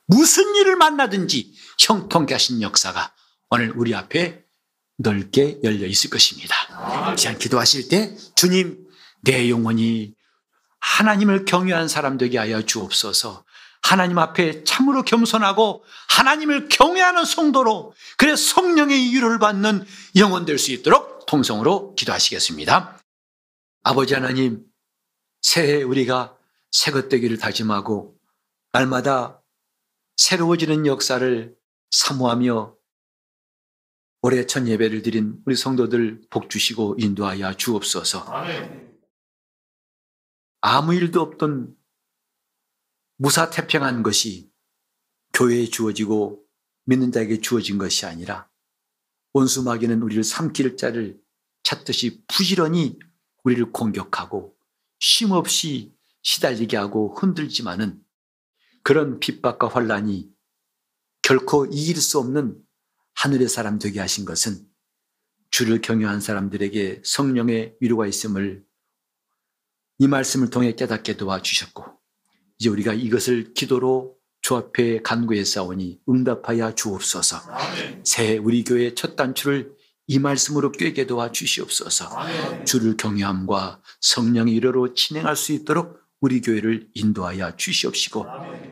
무슨 0.06 0.56
일을 0.56 0.76
만나든지 0.76 1.54
형통케 1.80 2.34
하신 2.34 2.62
역사가 2.62 3.14
오늘 3.50 3.72
우리 3.76 3.94
앞에 3.94 4.44
넓게 4.98 5.60
열려 5.64 5.86
있을 5.86 6.10
것입니다. 6.10 6.54
시간 7.16 7.38
기도하실 7.38 7.88
때 7.88 8.14
주님 8.36 8.86
내 9.22 9.48
영혼이 9.48 10.14
하나님을 10.80 11.44
경외한 11.46 11.88
사람 11.88 12.18
되게 12.18 12.38
하여 12.38 12.62
주옵소서. 12.62 13.44
하나님 13.82 14.18
앞에 14.18 14.62
참으로 14.64 15.02
겸손하고 15.02 15.84
하나님을 16.10 16.68
경외하는 16.68 17.24
성도로 17.24 17.94
그래 18.18 18.36
성령의 18.36 19.12
위로를 19.12 19.38
받는 19.38 19.84
영혼 20.16 20.44
될 20.44 20.58
수 20.58 20.72
있도록 20.72 21.24
통성으로 21.26 21.94
기도하시겠습니다. 21.94 22.98
아버지 23.82 24.14
하나님 24.14 24.62
새해 25.40 25.82
우리가 25.82 26.36
새것 26.72 27.08
되기를 27.08 27.38
다짐하고 27.38 28.14
날마다 28.72 29.40
새로워지는 30.16 30.86
역사를 30.86 31.54
사모하며 31.90 32.76
올해 34.22 34.46
첫 34.46 34.66
예배를 34.66 35.02
드린 35.02 35.40
우리 35.46 35.56
성도들 35.56 36.22
복 36.30 36.50
주시고 36.50 36.96
인도하여 36.98 37.54
주옵소서. 37.54 38.26
아무 40.60 40.94
일도 40.94 41.20
없던 41.22 41.74
무사태평한 43.16 44.02
것이 44.02 44.50
교회에 45.32 45.66
주어지고 45.66 46.44
믿는 46.84 47.12
자에게 47.12 47.40
주어진 47.40 47.78
것이 47.78 48.04
아니라 48.06 48.50
원수마귀는 49.32 50.02
우리를 50.02 50.22
삼킬 50.24 50.76
자를 50.76 51.20
찾듯이 51.62 52.24
부지런히 52.26 52.98
우리를 53.44 53.72
공격하고 53.72 54.56
쉼없이 54.98 55.94
시달리게 56.22 56.76
하고 56.76 57.14
흔들지만은 57.14 58.02
그런 58.82 59.18
핍박과 59.20 59.68
환란이 59.68 60.30
결코 61.30 61.64
이길 61.66 61.96
수 61.98 62.18
없는 62.18 62.56
하늘의 63.14 63.48
사람 63.48 63.78
되게 63.78 64.00
하신 64.00 64.24
것은 64.24 64.66
주를 65.52 65.80
경외한 65.80 66.20
사람들에게 66.20 67.02
성령의 67.04 67.76
위로가 67.80 68.08
있음을 68.08 68.64
이 69.98 70.08
말씀을 70.08 70.50
통해 70.50 70.74
깨닫게 70.74 71.16
도와주셨고 71.16 71.84
이제 72.58 72.68
우리가 72.68 72.94
이것을 72.94 73.54
기도로 73.54 74.16
주 74.42 74.56
앞에 74.56 75.02
간구해 75.02 75.44
싸우니 75.44 76.00
응답하여 76.08 76.74
주옵소서. 76.74 77.36
새해 78.02 78.36
우리 78.36 78.64
교회 78.64 78.96
첫 78.96 79.14
단추를 79.14 79.76
이 80.08 80.18
말씀으로 80.18 80.72
꿰게 80.72 81.06
도와 81.06 81.30
주시옵소서. 81.30 82.10
주를 82.64 82.96
경외함과 82.96 83.80
성령의 84.00 84.54
위로로 84.54 84.94
진행할 84.94 85.36
수 85.36 85.52
있도록 85.52 85.96
우리 86.20 86.40
교회를 86.40 86.88
인도하여 86.94 87.54
주시옵시고 87.54 88.26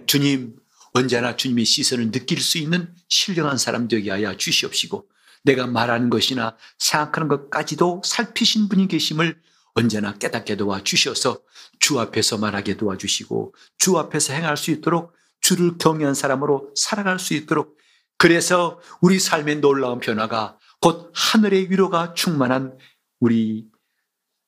주님 0.06 0.56
언제나 0.98 1.36
주님의 1.36 1.64
시선을 1.64 2.10
느낄 2.10 2.40
수 2.40 2.58
있는 2.58 2.92
신령한 3.08 3.56
사람 3.56 3.86
되게 3.86 4.10
하여 4.10 4.36
주시옵시고 4.36 5.08
내가 5.44 5.68
말하는 5.68 6.10
것이나 6.10 6.56
생각하는 6.78 7.28
것까지도 7.28 8.02
살피신 8.04 8.68
분이 8.68 8.88
계심을 8.88 9.40
언제나 9.74 10.14
깨닫게 10.14 10.56
도와 10.56 10.82
주셔서 10.82 11.40
주 11.78 12.00
앞에서 12.00 12.38
말하게 12.38 12.76
도와주시고 12.76 13.54
주 13.78 13.96
앞에서 13.96 14.32
행할 14.32 14.56
수 14.56 14.72
있도록 14.72 15.14
주를 15.40 15.78
경외한 15.78 16.14
사람으로 16.14 16.72
살아갈 16.74 17.20
수 17.20 17.34
있도록 17.34 17.78
그래서 18.16 18.80
우리 19.00 19.20
삶의 19.20 19.60
놀라운 19.60 20.00
변화가 20.00 20.58
곧 20.80 21.12
하늘의 21.14 21.70
위로가 21.70 22.14
충만한 22.14 22.76
우리 23.20 23.66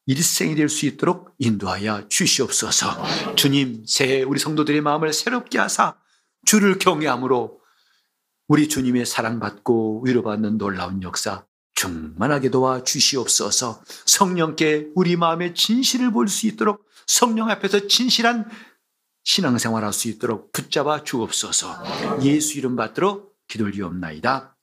일생이 0.07 0.57
될 0.57 0.68
수 0.68 0.86
있도록 0.86 1.32
인도하여 1.38 2.09
주시옵소서. 2.09 3.36
주님, 3.36 3.84
새해 3.86 4.24
우리 4.24 4.40
성도들의 4.40 4.80
마음을 4.80 5.12
새롭게 5.12 5.59
하사 5.59 5.94
주를 6.45 6.78
경외함으로 6.78 7.61
우리 8.49 8.68
주님의 8.68 9.07
사랑받고 9.07 10.03
위로받는 10.05 10.59
놀라운 10.59 11.03
역사 11.03 11.45
충만하게 11.74 12.51
도와 12.51 12.82
주시옵소서. 12.84 13.82
성령께 14.07 14.88
우리 14.95 15.16
마음의 15.16 15.55
진실을 15.55 16.12
볼 16.12 16.28
수 16.28 16.47
있도록 16.47 16.84
성령 17.07 17.49
앞에서 17.49 17.86
진실한 17.86 18.49
신앙생활 19.24 19.84
할 19.84 19.93
수 19.93 20.09
있도록 20.09 20.53
붙잡아 20.53 21.05
주옵소서. 21.05 22.20
예수 22.22 22.59
이름 22.59 22.76
받들어 22.76 23.24
기도리옵나이다. 23.49 24.57